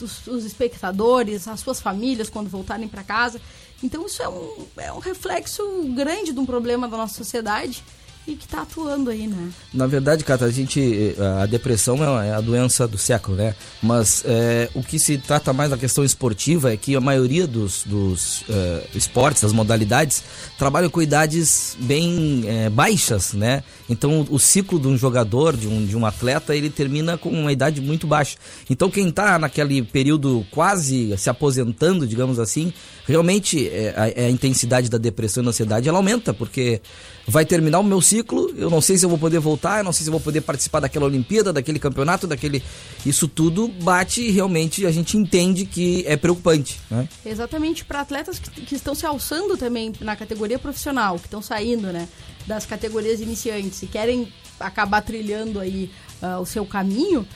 os, 0.00 0.26
os 0.26 0.44
espectadores, 0.44 1.46
as 1.46 1.60
suas 1.60 1.80
famílias 1.80 2.28
quando 2.28 2.48
voltarem 2.48 2.88
para 2.88 3.04
casa. 3.04 3.40
Então 3.82 4.06
isso 4.06 4.22
é 4.22 4.28
um, 4.28 4.66
é 4.78 4.92
um 4.92 4.98
reflexo 4.98 5.62
grande 5.94 6.32
de 6.32 6.40
um 6.40 6.46
problema 6.46 6.88
da 6.88 6.96
nossa 6.96 7.14
sociedade 7.14 7.84
e 8.28 8.36
que 8.36 8.44
está 8.44 8.60
atuando 8.60 9.08
aí, 9.08 9.26
né? 9.26 9.50
Na 9.72 9.86
verdade, 9.86 10.22
Cata, 10.22 10.44
a 10.44 10.50
gente. 10.50 11.14
A 11.40 11.46
depressão 11.46 11.96
é 12.22 12.34
a 12.34 12.40
doença 12.42 12.86
do 12.86 12.98
século, 12.98 13.38
né? 13.38 13.54
Mas 13.82 14.22
é, 14.26 14.68
o 14.74 14.82
que 14.82 14.98
se 14.98 15.16
trata 15.16 15.50
mais 15.54 15.70
da 15.70 15.78
questão 15.78 16.04
esportiva 16.04 16.70
é 16.70 16.76
que 16.76 16.94
a 16.94 17.00
maioria 17.00 17.46
dos, 17.46 17.84
dos 17.84 18.44
é, 18.50 18.86
esportes, 18.94 19.42
das 19.42 19.52
modalidades, 19.52 20.22
trabalham 20.58 20.90
com 20.90 21.00
idades 21.00 21.74
bem 21.80 22.44
é, 22.46 22.68
baixas, 22.68 23.32
né? 23.32 23.64
Então 23.88 24.26
o 24.30 24.38
ciclo 24.38 24.78
de 24.78 24.88
um 24.88 24.98
jogador, 24.98 25.56
de 25.56 25.66
um, 25.66 25.86
de 25.86 25.96
um 25.96 26.04
atleta, 26.04 26.54
ele 26.54 26.68
termina 26.68 27.16
com 27.16 27.30
uma 27.30 27.50
idade 27.50 27.80
muito 27.80 28.06
baixa. 28.06 28.36
Então 28.68 28.90
quem 28.90 29.10
tá 29.10 29.38
naquele 29.38 29.82
período 29.82 30.44
quase 30.50 31.16
se 31.16 31.30
aposentando, 31.30 32.06
digamos 32.06 32.38
assim, 32.38 32.74
realmente 33.06 33.66
é, 33.68 33.94
a, 33.96 34.24
a 34.26 34.30
intensidade 34.30 34.90
da 34.90 34.98
depressão 34.98 35.42
e 35.42 35.44
da 35.44 35.50
ansiedade 35.50 35.88
ela 35.88 35.96
aumenta, 35.96 36.34
porque 36.34 36.82
vai 37.28 37.44
terminar 37.44 37.78
o 37.78 37.84
meu 37.84 38.00
ciclo, 38.00 38.50
eu 38.56 38.70
não 38.70 38.80
sei 38.80 38.96
se 38.96 39.04
eu 39.04 39.08
vou 39.10 39.18
poder 39.18 39.38
voltar, 39.38 39.78
eu 39.78 39.84
não 39.84 39.92
sei 39.92 40.02
se 40.02 40.08
eu 40.08 40.12
vou 40.12 40.20
poder 40.20 40.40
participar 40.40 40.80
daquela 40.80 41.04
Olimpíada, 41.04 41.52
daquele 41.52 41.78
campeonato, 41.78 42.26
daquele. 42.26 42.62
Isso 43.04 43.28
tudo 43.28 43.68
bate 43.68 44.22
e 44.22 44.30
realmente 44.30 44.86
a 44.86 44.90
gente 44.90 45.16
entende 45.16 45.66
que 45.66 46.04
é 46.06 46.16
preocupante, 46.16 46.80
né? 46.90 47.06
Exatamente 47.24 47.84
para 47.84 48.00
atletas 48.00 48.38
que, 48.38 48.62
que 48.62 48.74
estão 48.74 48.94
se 48.94 49.04
alçando 49.04 49.56
também 49.56 49.92
na 50.00 50.16
categoria 50.16 50.58
profissional, 50.58 51.18
que 51.18 51.26
estão 51.26 51.42
saindo, 51.42 51.92
né, 51.92 52.08
das 52.46 52.64
categorias 52.64 53.20
iniciantes 53.20 53.82
e 53.82 53.86
querem 53.86 54.32
acabar 54.58 55.02
trilhando 55.02 55.60
aí 55.60 55.90
ah, 56.22 56.40
o 56.40 56.46
seu 56.46 56.64
caminho, 56.64 57.26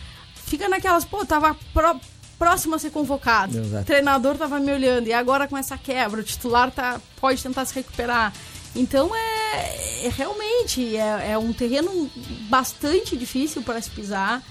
fica 0.46 0.68
naquelas, 0.68 1.04
pô, 1.04 1.24
tava 1.26 1.54
pró- 1.74 2.00
próximo 2.38 2.74
a 2.74 2.78
ser 2.78 2.90
convocado. 2.90 3.58
Exato. 3.58 3.82
O 3.82 3.86
treinador 3.86 4.36
tava 4.36 4.58
me 4.58 4.72
olhando 4.72 5.06
e 5.06 5.12
agora 5.12 5.46
com 5.46 5.56
essa 5.56 5.76
quebra, 5.76 6.20
o 6.20 6.24
titular 6.24 6.70
tá 6.70 7.00
pode 7.20 7.42
tentar 7.42 7.64
se 7.66 7.74
recuperar. 7.74 8.32
Então 8.74 9.14
é, 9.14 10.06
é 10.06 10.08
realmente 10.08 10.96
é, 10.96 11.32
é 11.32 11.38
um 11.38 11.52
terreno 11.52 12.10
bastante 12.48 13.16
difícil 13.16 13.62
para 13.62 13.80
se 13.80 13.90
pisar. 13.90 14.42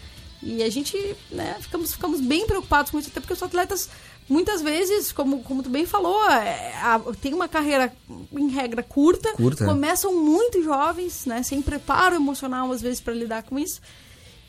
E 0.43 0.63
a 0.63 0.69
gente, 0.71 0.97
né, 1.29 1.55
ficamos, 1.59 1.93
ficamos 1.93 2.19
bem 2.19 2.47
preocupados 2.47 2.91
com 2.91 2.97
isso, 2.97 3.09
até 3.09 3.19
porque 3.19 3.33
os 3.33 3.43
atletas, 3.43 3.87
muitas 4.27 4.59
vezes, 4.59 5.11
como, 5.11 5.43
como 5.43 5.61
tu 5.61 5.69
bem 5.69 5.85
falou, 5.85 6.19
é, 6.31 6.73
a- 6.81 6.99
tem 7.21 7.31
uma 7.33 7.47
carreira, 7.47 7.93
em 8.33 8.47
regra, 8.49 8.81
curta, 8.81 9.31
Curta, 9.33 9.63
é. 9.63 9.67
começam 9.67 10.15
muito 10.15 10.63
jovens, 10.63 11.27
né, 11.27 11.43
sem 11.43 11.61
preparo 11.61 12.15
emocional, 12.15 12.71
às 12.71 12.81
vezes, 12.81 12.99
para 12.99 13.13
lidar 13.13 13.43
com 13.43 13.59
isso, 13.59 13.81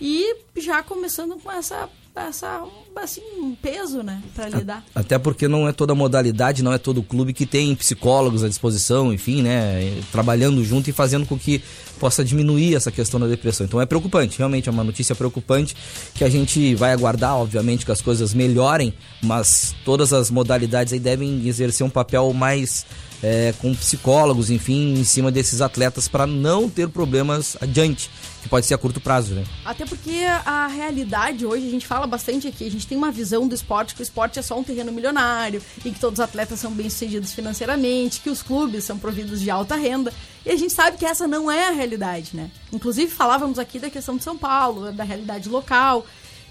e 0.00 0.34
já 0.56 0.82
começando 0.82 1.38
com 1.38 1.52
essa, 1.52 1.90
essa 2.14 2.66
assim, 3.00 3.22
um 3.38 3.54
peso, 3.54 4.02
né, 4.02 4.22
para 4.34 4.48
lidar. 4.48 4.84
Até 4.94 5.18
porque 5.18 5.48
não 5.48 5.68
é 5.68 5.72
toda 5.72 5.94
modalidade, 5.94 6.62
não 6.62 6.72
é 6.72 6.78
todo 6.78 7.02
clube 7.02 7.32
que 7.32 7.46
tem 7.46 7.74
psicólogos 7.74 8.44
à 8.44 8.48
disposição, 8.48 9.12
enfim, 9.12 9.42
né? 9.42 10.00
Trabalhando 10.10 10.64
junto 10.64 10.88
e 10.90 10.92
fazendo 10.92 11.26
com 11.26 11.38
que 11.38 11.62
possa 11.98 12.24
diminuir 12.24 12.74
essa 12.74 12.90
questão 12.90 13.20
da 13.20 13.26
depressão. 13.26 13.64
Então 13.64 13.80
é 13.80 13.86
preocupante, 13.86 14.36
realmente 14.36 14.68
é 14.68 14.72
uma 14.72 14.84
notícia 14.84 15.14
preocupante 15.14 15.76
que 16.14 16.24
a 16.24 16.28
gente 16.28 16.74
vai 16.74 16.92
aguardar, 16.92 17.36
obviamente, 17.36 17.84
que 17.84 17.92
as 17.92 18.00
coisas 18.00 18.34
melhorem, 18.34 18.92
mas 19.22 19.74
todas 19.84 20.12
as 20.12 20.30
modalidades 20.30 20.92
aí 20.92 20.98
devem 20.98 21.46
exercer 21.46 21.86
um 21.86 21.90
papel 21.90 22.32
mais 22.32 22.84
é, 23.22 23.54
com 23.60 23.72
psicólogos, 23.72 24.50
enfim, 24.50 24.94
em 24.94 25.04
cima 25.04 25.30
desses 25.30 25.60
atletas 25.60 26.08
para 26.08 26.26
não 26.26 26.68
ter 26.68 26.88
problemas 26.88 27.56
adiante, 27.60 28.10
que 28.42 28.48
pode 28.48 28.66
ser 28.66 28.74
a 28.74 28.78
curto 28.78 29.00
prazo, 29.00 29.34
né? 29.34 29.44
Até 29.64 29.86
porque 29.86 30.24
a 30.44 30.66
realidade 30.66 31.46
hoje, 31.46 31.68
a 31.68 31.70
gente 31.70 31.86
fala 31.86 32.06
bastante 32.06 32.48
aqui, 32.48 32.66
a 32.66 32.70
gente 32.70 32.81
tem 32.86 32.96
uma 32.98 33.10
visão 33.10 33.46
do 33.48 33.54
esporte 33.54 33.94
que 33.94 34.00
o 34.00 34.02
esporte 34.02 34.38
é 34.38 34.42
só 34.42 34.58
um 34.58 34.64
terreno 34.64 34.92
milionário 34.92 35.62
e 35.84 35.90
que 35.90 36.00
todos 36.00 36.18
os 36.18 36.24
atletas 36.24 36.60
são 36.60 36.72
bem-sucedidos 36.72 37.32
financeiramente, 37.32 38.20
que 38.20 38.30
os 38.30 38.42
clubes 38.42 38.84
são 38.84 38.98
providos 38.98 39.40
de 39.40 39.50
alta 39.50 39.76
renda. 39.76 40.12
E 40.44 40.50
a 40.50 40.56
gente 40.56 40.72
sabe 40.72 40.96
que 40.96 41.06
essa 41.06 41.26
não 41.26 41.50
é 41.50 41.68
a 41.68 41.72
realidade, 41.72 42.30
né? 42.34 42.50
Inclusive 42.72 43.10
falávamos 43.12 43.58
aqui 43.58 43.78
da 43.78 43.90
questão 43.90 44.16
de 44.16 44.24
São 44.24 44.36
Paulo, 44.36 44.92
da 44.92 45.04
realidade 45.04 45.48
local. 45.48 46.04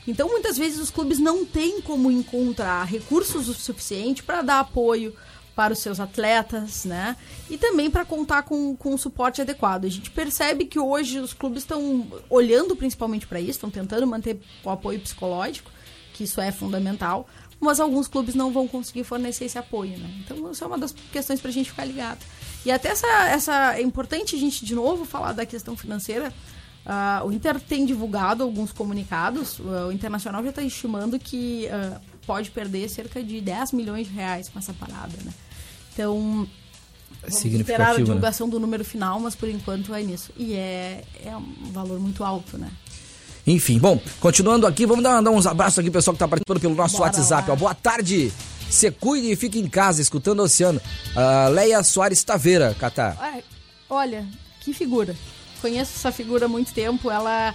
Então, 0.07 0.29
muitas 0.29 0.57
vezes 0.57 0.79
os 0.79 0.89
clubes 0.89 1.19
não 1.19 1.45
têm 1.45 1.81
como 1.81 2.11
encontrar 2.11 2.83
recursos 2.85 3.47
o 3.47 3.53
suficiente 3.53 4.23
para 4.23 4.41
dar 4.41 4.59
apoio 4.59 5.13
para 5.55 5.73
os 5.73 5.79
seus 5.79 5.99
atletas, 5.99 6.85
né? 6.85 7.15
E 7.49 7.57
também 7.57 7.91
para 7.91 8.05
contar 8.05 8.43
com, 8.43 8.75
com 8.75 8.93
um 8.93 8.97
suporte 8.97 9.41
adequado. 9.41 9.85
A 9.85 9.89
gente 9.89 10.09
percebe 10.09 10.65
que 10.65 10.79
hoje 10.79 11.19
os 11.19 11.33
clubes 11.33 11.63
estão 11.63 12.07
olhando 12.29 12.75
principalmente 12.75 13.27
para 13.27 13.39
isso, 13.39 13.51
estão 13.51 13.69
tentando 13.69 14.07
manter 14.07 14.39
o 14.63 14.69
apoio 14.69 14.99
psicológico, 14.99 15.69
que 16.21 16.25
isso 16.25 16.39
é 16.39 16.51
fundamental, 16.51 17.27
mas 17.59 17.79
alguns 17.79 18.07
clubes 18.07 18.35
não 18.35 18.51
vão 18.51 18.67
conseguir 18.67 19.03
fornecer 19.03 19.45
esse 19.45 19.57
apoio, 19.57 19.97
né? 19.97 20.09
Então, 20.23 20.51
isso 20.51 20.63
é 20.63 20.67
uma 20.67 20.77
das 20.77 20.93
questões 21.11 21.41
para 21.41 21.49
a 21.49 21.53
gente 21.53 21.71
ficar 21.71 21.85
ligado. 21.85 22.19
E 22.63 22.71
até 22.71 22.89
essa, 22.89 23.07
essa 23.27 23.75
é 23.75 23.81
importante 23.81 24.35
a 24.35 24.39
gente 24.39 24.63
de 24.63 24.75
novo 24.75 25.03
falar 25.03 25.33
da 25.33 25.45
questão 25.45 25.75
financeira. 25.75 26.31
Ah, 26.85 27.23
o 27.25 27.31
Inter 27.31 27.59
tem 27.59 27.85
divulgado 27.85 28.43
alguns 28.43 28.71
comunicados. 28.71 29.59
Ah, 29.65 29.87
o 29.87 29.91
Internacional 29.91 30.43
já 30.43 30.49
está 30.49 30.61
estimando 30.61 31.17
que 31.17 31.67
ah, 31.69 31.99
pode 32.27 32.51
perder 32.51 32.87
cerca 32.87 33.23
de 33.23 33.41
10 33.41 33.71
milhões 33.71 34.07
de 34.07 34.13
reais 34.13 34.47
com 34.47 34.59
essa 34.59 34.73
parada, 34.73 35.17
né? 35.23 35.33
Então, 35.93 36.47
vamos 37.21 37.45
esperar 37.45 37.89
a 37.89 37.97
né? 37.97 38.03
divulgação 38.03 38.47
do 38.47 38.59
número 38.59 38.85
final, 38.85 39.19
mas 39.19 39.35
por 39.35 39.49
enquanto 39.49 39.93
é 39.93 40.03
nisso. 40.03 40.31
E 40.37 40.53
é, 40.53 41.03
é 41.25 41.35
um 41.35 41.71
valor 41.71 41.99
muito 41.99 42.23
alto, 42.23 42.57
né? 42.59 42.71
Enfim, 43.45 43.79
bom, 43.79 43.99
continuando 44.19 44.67
aqui, 44.67 44.85
vamos 44.85 45.03
dar, 45.03 45.19
dar 45.21 45.31
uns 45.31 45.47
abraços 45.47 45.79
aqui, 45.79 45.89
pessoal 45.89 46.13
que 46.13 46.19
tá 46.19 46.27
participando 46.27 46.59
pelo 46.59 46.75
nosso 46.75 46.97
Bora 46.97 47.11
WhatsApp. 47.11 47.49
Ó, 47.51 47.55
boa 47.55 47.73
tarde. 47.73 48.31
Se 48.69 48.89
cuide 48.91 49.31
e 49.31 49.35
fique 49.35 49.59
em 49.59 49.67
casa, 49.67 50.01
escutando 50.01 50.39
o 50.39 50.43
oceano. 50.43 50.79
Ah, 51.15 51.47
Leia 51.49 51.83
Soares 51.83 52.23
Taveira, 52.23 52.75
Catar. 52.79 53.17
Olha, 53.89 54.25
que 54.61 54.73
figura. 54.73 55.15
Conheço 55.61 55.91
essa 55.97 56.11
figura 56.11 56.45
há 56.45 56.47
muito 56.47 56.71
tempo. 56.73 57.11
Ela. 57.11 57.53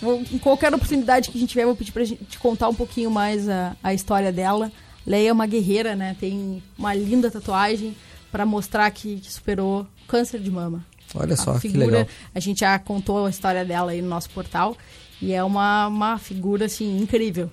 vou- 0.00 0.22
Em 0.30 0.38
qualquer 0.38 0.72
oportunidade 0.72 1.30
que 1.30 1.36
a 1.36 1.40
gente 1.40 1.50
tiver, 1.50 1.64
vou 1.64 1.74
pedir 1.74 1.90
pra 1.92 2.04
gente 2.04 2.38
contar 2.38 2.68
um 2.68 2.74
pouquinho 2.74 3.10
mais 3.10 3.48
a, 3.48 3.74
a 3.82 3.92
história 3.92 4.30
dela. 4.30 4.70
Leia 5.06 5.30
é 5.30 5.32
uma 5.32 5.46
guerreira, 5.46 5.96
né? 5.96 6.16
Tem 6.20 6.62
uma 6.78 6.94
linda 6.94 7.30
tatuagem 7.30 7.96
pra 8.30 8.46
mostrar 8.46 8.88
que, 8.92 9.16
que 9.20 9.32
superou 9.32 9.86
câncer 10.06 10.38
de 10.38 10.50
mama. 10.50 10.84
Olha 11.16 11.36
só, 11.36 11.52
a 11.52 11.54
que 11.54 11.68
figura, 11.68 11.86
legal. 11.86 12.06
A 12.34 12.40
gente 12.40 12.60
já 12.60 12.78
contou 12.78 13.26
a 13.26 13.30
história 13.30 13.64
dela 13.64 13.90
aí 13.92 14.00
no 14.00 14.08
nosso 14.08 14.30
portal. 14.30 14.76
E 15.24 15.32
é 15.32 15.42
uma, 15.42 15.86
uma 15.88 16.18
figura, 16.18 16.66
assim, 16.66 16.98
incrível. 16.98 17.50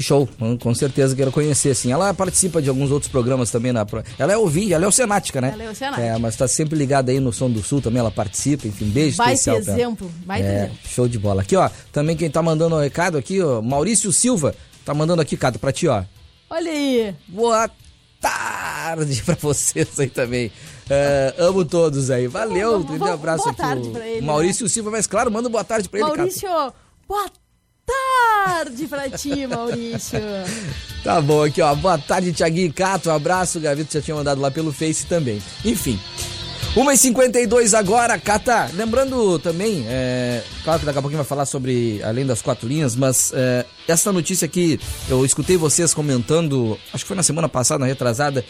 Show, 0.00 0.28
com- 0.38 0.58
com 0.58 0.74
certeza 0.74 1.14
quero 1.14 1.30
conhecer, 1.30 1.70
assim. 1.70 1.92
Ela 1.92 2.12
participa 2.12 2.60
de 2.60 2.68
alguns 2.68 2.90
outros 2.90 3.10
programas 3.10 3.50
também. 3.52 3.70
Na, 3.72 3.86
ela 4.18 4.32
é 4.32 4.36
ouvinte, 4.36 4.72
ela 4.72 4.84
é 4.84 4.88
oceanática, 4.88 5.40
né? 5.40 5.50
Ela 5.52 5.62
é 5.64 5.70
oceanática. 5.70 6.06
É, 6.08 6.18
mas 6.18 6.34
tá 6.34 6.48
sempre 6.48 6.76
ligada 6.76 7.12
aí 7.12 7.20
no 7.20 7.32
Som 7.32 7.48
do 7.48 7.62
Sul 7.62 7.80
também, 7.80 8.00
ela 8.00 8.10
participa, 8.10 8.66
enfim, 8.66 8.86
beijo 8.86 9.16
Vai 9.16 9.34
especial 9.34 9.56
ela. 9.56 9.64
exemplo, 9.70 10.10
vai 10.26 10.42
É, 10.42 10.56
exemplo. 10.64 10.76
show 10.84 11.06
de 11.06 11.16
bola. 11.18 11.42
Aqui, 11.42 11.54
ó, 11.54 11.70
também 11.92 12.16
quem 12.16 12.28
tá 12.28 12.42
mandando 12.42 12.74
um 12.74 12.80
recado 12.80 13.16
aqui, 13.16 13.40
ó, 13.40 13.62
Maurício 13.62 14.12
Silva, 14.12 14.52
tá 14.84 14.92
mandando 14.92 15.22
aqui, 15.22 15.36
Cato, 15.36 15.60
pra 15.60 15.70
ti, 15.70 15.86
ó. 15.86 16.02
Olha 16.50 16.72
aí. 16.72 17.14
Boa 17.28 17.70
tarde 18.20 19.22
pra 19.26 19.36
vocês 19.40 20.00
aí 20.00 20.08
também. 20.10 20.50
É, 20.90 21.34
amo 21.38 21.64
todos 21.64 22.10
aí. 22.10 22.26
Valeu, 22.26 22.72
Vamos- 22.72 22.86
grande 22.98 23.10
abraço 23.10 23.44
boa 23.44 23.52
aqui. 23.52 23.60
tarde 23.60 23.88
pra 23.90 24.06
ele, 24.06 24.20
né? 24.20 24.26
Maurício 24.26 24.68
Silva, 24.68 24.90
mas 24.90 25.06
claro, 25.06 25.30
manda 25.30 25.48
boa 25.48 25.64
tarde 25.64 25.88
pra 25.88 26.00
ele. 26.00 26.08
Maurício, 26.08 26.48
boa 27.08 27.26
tarde 27.86 28.86
pra 28.86 29.08
ti, 29.10 29.46
Maurício. 29.48 30.18
Tá 31.02 31.20
bom, 31.20 31.42
aqui 31.42 31.60
ó. 31.62 31.74
Boa 31.74 31.98
tarde, 31.98 32.32
Tiaguinho 32.32 32.66
e 32.68 32.72
Cato. 32.72 33.08
Um 33.10 33.14
abraço, 33.14 33.60
Gavito 33.60 33.92
já 33.94 34.00
tinha 34.02 34.14
mandado 34.16 34.40
lá 34.40 34.50
pelo 34.50 34.72
Face 34.72 35.06
também. 35.06 35.42
Enfim. 35.64 35.98
1h52 36.74 37.72
agora, 37.72 38.18
Cata. 38.18 38.68
Lembrando 38.74 39.38
também, 39.38 39.84
é, 39.88 40.42
claro 40.64 40.80
que 40.80 40.86
daqui 40.86 40.98
a 40.98 41.02
pouquinho 41.02 41.18
vai 41.22 41.26
falar 41.26 41.46
sobre 41.46 42.02
além 42.02 42.26
das 42.26 42.42
quatro 42.42 42.66
linhas, 42.68 42.96
mas 42.96 43.30
é, 43.32 43.64
essa 43.86 44.12
notícia 44.12 44.44
aqui, 44.44 44.80
eu 45.08 45.24
escutei 45.24 45.56
vocês 45.56 45.94
comentando, 45.94 46.76
acho 46.92 47.04
que 47.04 47.08
foi 47.08 47.16
na 47.16 47.22
semana 47.22 47.48
passada, 47.48 47.78
na 47.78 47.86
retrasada, 47.86 48.44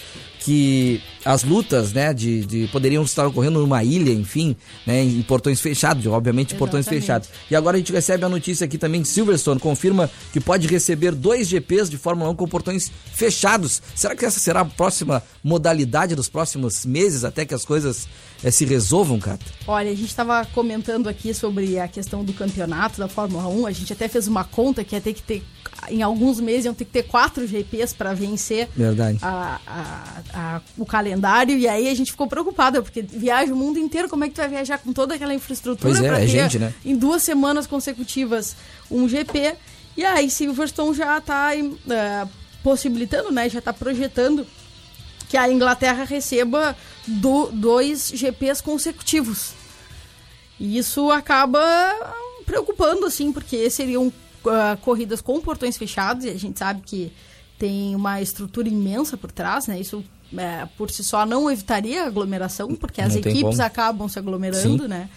que 0.44 1.00
as 1.24 1.42
lutas, 1.42 1.92
né, 1.92 2.12
de, 2.12 2.44
de- 2.44 2.68
poderiam 2.68 3.02
estar 3.02 3.26
ocorrendo 3.26 3.58
numa 3.60 3.82
ilha, 3.82 4.12
enfim, 4.12 4.54
né, 4.86 5.02
em 5.02 5.22
portões 5.22 5.58
fechados, 5.60 6.04
obviamente 6.06 6.54
portões 6.54 6.86
fechados. 6.86 7.28
E 7.50 7.56
agora 7.56 7.76
a 7.76 7.80
gente 7.80 7.92
recebe 7.92 8.24
a 8.24 8.28
notícia 8.28 8.66
aqui 8.66 8.76
também, 8.76 9.02
Silverstone 9.04 9.58
confirma 9.58 10.10
que 10.32 10.40
pode 10.40 10.66
receber 10.66 11.12
dois 11.12 11.48
GPs 11.48 11.88
de 11.88 11.96
Fórmula 11.96 12.30
1 12.30 12.34
com 12.36 12.46
portões 12.46 12.92
fechados. 13.14 13.80
Será 13.94 14.14
que 14.14 14.24
essa 14.24 14.38
será 14.38 14.60
a 14.60 14.64
próxima 14.66 15.22
modalidade 15.42 16.14
dos 16.14 16.28
próximos 16.28 16.84
meses, 16.84 17.24
até 17.24 17.44
que 17.46 17.54
as 17.54 17.64
coisas 17.64 18.06
eh, 18.42 18.50
se 18.50 18.66
resolvam, 18.66 19.18
cara? 19.18 19.38
Olha, 19.66 19.90
a 19.90 19.94
gente 19.94 20.08
estava 20.08 20.44
comentando 20.52 21.08
aqui 21.08 21.32
sobre 21.32 21.78
a 21.78 21.88
questão 21.88 22.22
do 22.22 22.34
campeonato 22.34 22.98
da 22.98 23.08
Fórmula 23.08 23.48
1. 23.48 23.66
A 23.66 23.72
gente 23.72 23.92
até 23.92 24.08
fez 24.08 24.28
uma 24.28 24.44
conta 24.44 24.84
que 24.84 24.94
ia 24.94 25.00
ter 25.00 25.14
que 25.14 25.22
ter, 25.22 25.42
em 25.88 26.02
alguns 26.02 26.38
meses, 26.40 26.66
iam 26.66 26.74
ter 26.74 26.84
que 26.84 26.90
ter 26.92 27.04
quatro 27.04 27.46
GPs 27.46 27.94
para 27.94 28.12
vencer 28.12 28.68
Verdade. 28.76 29.18
a- 29.22 29.60
a- 29.66 30.22
a- 30.34 30.60
o 30.76 30.84
calendário. 30.84 31.56
E 31.56 31.66
aí 31.68 31.88
a 31.88 31.94
gente 31.94 32.10
ficou 32.10 32.26
preocupada, 32.26 32.82
porque 32.82 33.00
viaja 33.02 33.52
o 33.52 33.56
mundo 33.56 33.78
inteiro. 33.78 34.08
Como 34.08 34.24
é 34.24 34.28
que 34.28 34.34
tu 34.34 34.38
vai 34.38 34.48
viajar 34.48 34.78
com 34.78 34.92
toda 34.92 35.14
aquela 35.14 35.32
infraestrutura 35.32 35.92
Pois 35.94 36.02
é, 36.04 36.08
pra 36.08 36.18
é 36.18 36.20
ter 36.22 36.28
gente, 36.28 36.58
né? 36.58 36.74
em 36.84 36.96
duas 36.96 37.22
semanas 37.22 37.66
consecutivas 37.66 38.56
um 38.90 39.08
GP? 39.08 39.54
E 39.96 40.04
aí 40.04 40.28
Silverstone 40.28 40.94
já 40.94 41.18
está 41.18 41.52
possibilitando, 42.62 43.30
né? 43.30 43.48
Já 43.48 43.58
está 43.58 43.72
projetando 43.72 44.46
que 45.28 45.36
a 45.36 45.50
Inglaterra 45.50 46.04
receba 46.04 46.76
do- 47.06 47.50
dois 47.52 48.10
GPs 48.14 48.60
consecutivos. 48.62 49.52
E 50.58 50.78
isso 50.78 51.10
acaba 51.10 51.60
preocupando, 52.46 53.06
assim, 53.06 53.32
porque 53.32 53.68
seriam 53.70 54.12
ah, 54.46 54.76
corridas 54.82 55.22
com 55.22 55.40
portões 55.40 55.76
fechados, 55.76 56.24
e 56.26 56.28
a 56.28 56.38
gente 56.38 56.58
sabe 56.58 56.82
que 56.84 57.10
tem 57.58 57.94
uma 57.96 58.20
estrutura 58.20 58.68
imensa 58.68 59.16
por 59.16 59.32
trás, 59.32 59.66
né? 59.66 59.80
Isso 59.80 60.04
eh, 60.36 60.66
por 60.76 60.90
si 60.90 61.02
só 61.04 61.24
não 61.26 61.50
evitaria 61.50 62.04
aglomeração, 62.06 62.74
porque 62.74 63.00
as 63.00 63.12
Não 63.14 63.20
equipes 63.20 63.60
acabam 63.60 64.08
se 64.08 64.18
aglomerando, 64.18 64.82
Sim. 64.84 64.88
né? 64.88 65.08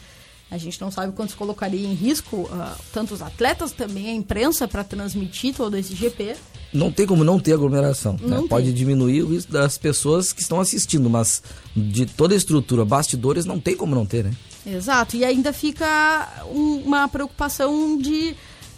A 0.49 0.57
gente 0.57 0.79
não 0.79 0.89
sabe 0.89 1.11
quantos 1.11 1.35
colocaria 1.35 1.85
em 1.85 1.93
risco, 1.93 2.49
ah, 2.53 2.75
tanto 2.93 3.13
os 3.13 3.21
atletas, 3.21 3.73
também 3.73 4.07
a 4.09 4.13
imprensa, 4.13 4.65
para 4.65 4.81
transmitir 4.83 5.53
todo 5.53 5.75
esse 5.75 5.93
GP. 5.93 6.35
Não 6.73 6.89
tem 6.89 7.05
como 7.05 7.21
não 7.23 7.37
ter 7.37 7.51
aglomeração. 7.53 8.13
né? 8.13 8.19
Não 8.23 8.39
tem. 8.39 8.47
Pode 8.47 8.71
diminuir 8.73 9.23
o 9.23 9.27
risco 9.33 9.51
das 9.51 9.77
pessoas 9.77 10.31
que 10.31 10.41
estão 10.41 10.59
assistindo, 10.61 11.09
mas 11.09 11.43
de 11.75 12.05
toda 12.05 12.33
a 12.33 12.37
estrutura, 12.37 12.85
bastidores, 12.85 13.43
não 13.45 13.59
tem 13.59 13.75
como 13.75 13.93
não 13.93 14.05
ter, 14.05 14.23
né? 14.23 14.31
Exato, 14.65 15.15
e 15.17 15.25
ainda 15.25 15.51
fica 15.51 16.45
um- 16.53 16.77
uma 16.85 17.07
preocupação 17.09 17.97
de 17.97 18.33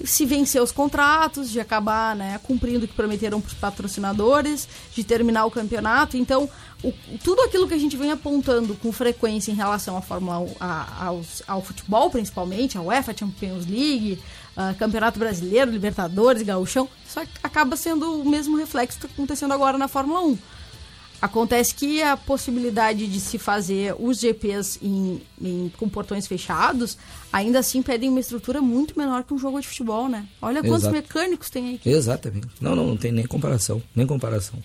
se 0.05 0.25
vencer 0.25 0.61
os 0.61 0.71
contratos, 0.71 1.49
de 1.49 1.59
acabar 1.59 2.15
né, 2.15 2.39
cumprindo 2.43 2.85
o 2.85 2.87
que 2.87 2.93
prometeram 2.93 3.41
para 3.41 3.47
os 3.49 3.53
patrocinadores, 3.53 4.67
de 4.93 5.03
terminar 5.03 5.45
o 5.45 5.51
campeonato. 5.51 6.15
Então, 6.17 6.49
o- 6.83 6.93
tudo 7.23 7.41
aquilo 7.41 7.67
que 7.67 7.73
a 7.73 7.77
gente 7.77 7.97
vem 7.97 8.11
apontando 8.11 8.75
com 8.75 8.91
frequência 8.91 9.51
em 9.51 9.55
relação 9.55 9.97
à 9.97 10.01
Fórmula 10.01 10.39
1, 10.39 10.55
a- 10.59 11.05
aos- 11.07 11.43
ao 11.47 11.61
futebol 11.61 12.09
principalmente, 12.09 12.77
a 12.77 12.81
UEFA 12.81 13.15
Champions 13.17 13.65
League, 13.65 14.19
a 14.55 14.73
Campeonato 14.73 15.19
Brasileiro, 15.19 15.71
Libertadores, 15.71 16.43
Gauchão, 16.43 16.87
isso 17.07 17.19
acaba 17.43 17.75
sendo 17.75 18.21
o 18.21 18.29
mesmo 18.29 18.57
reflexo 18.57 18.97
que 18.99 19.05
está 19.05 19.13
acontecendo 19.13 19.53
agora 19.53 19.77
na 19.77 19.87
Fórmula 19.87 20.21
1. 20.21 20.37
Acontece 21.21 21.73
que 21.75 22.01
a 22.01 22.15
possibilidade 22.15 23.05
de 23.07 23.19
se 23.19 23.37
fazer 23.37 23.93
os 23.99 24.19
GPs 24.19 24.79
em, 24.81 25.21
em- 25.41 25.71
com 25.77 25.89
portões 25.89 26.25
fechados, 26.27 26.97
ainda 27.31 27.59
assim 27.59 27.81
pedem 27.81 28.09
uma 28.09 28.19
estrutura 28.19 28.61
muito 28.61 28.97
menor 28.97 29.23
que 29.23 29.33
um 29.33 29.37
jogo 29.37 29.59
de 29.59 29.67
futebol, 29.67 30.07
né? 30.07 30.25
Olha 30.41 30.61
quantos 30.61 30.83
Exato. 30.83 30.95
mecânicos 30.95 31.49
tem 31.49 31.67
aí. 31.69 31.81
Exatamente. 31.85 32.47
Não, 32.61 32.75
não, 32.75 32.87
não 32.87 32.97
tem 32.97 33.11
nem 33.11 33.25
comparação, 33.25 33.81
nem 33.95 34.07
comparação. 34.07 34.59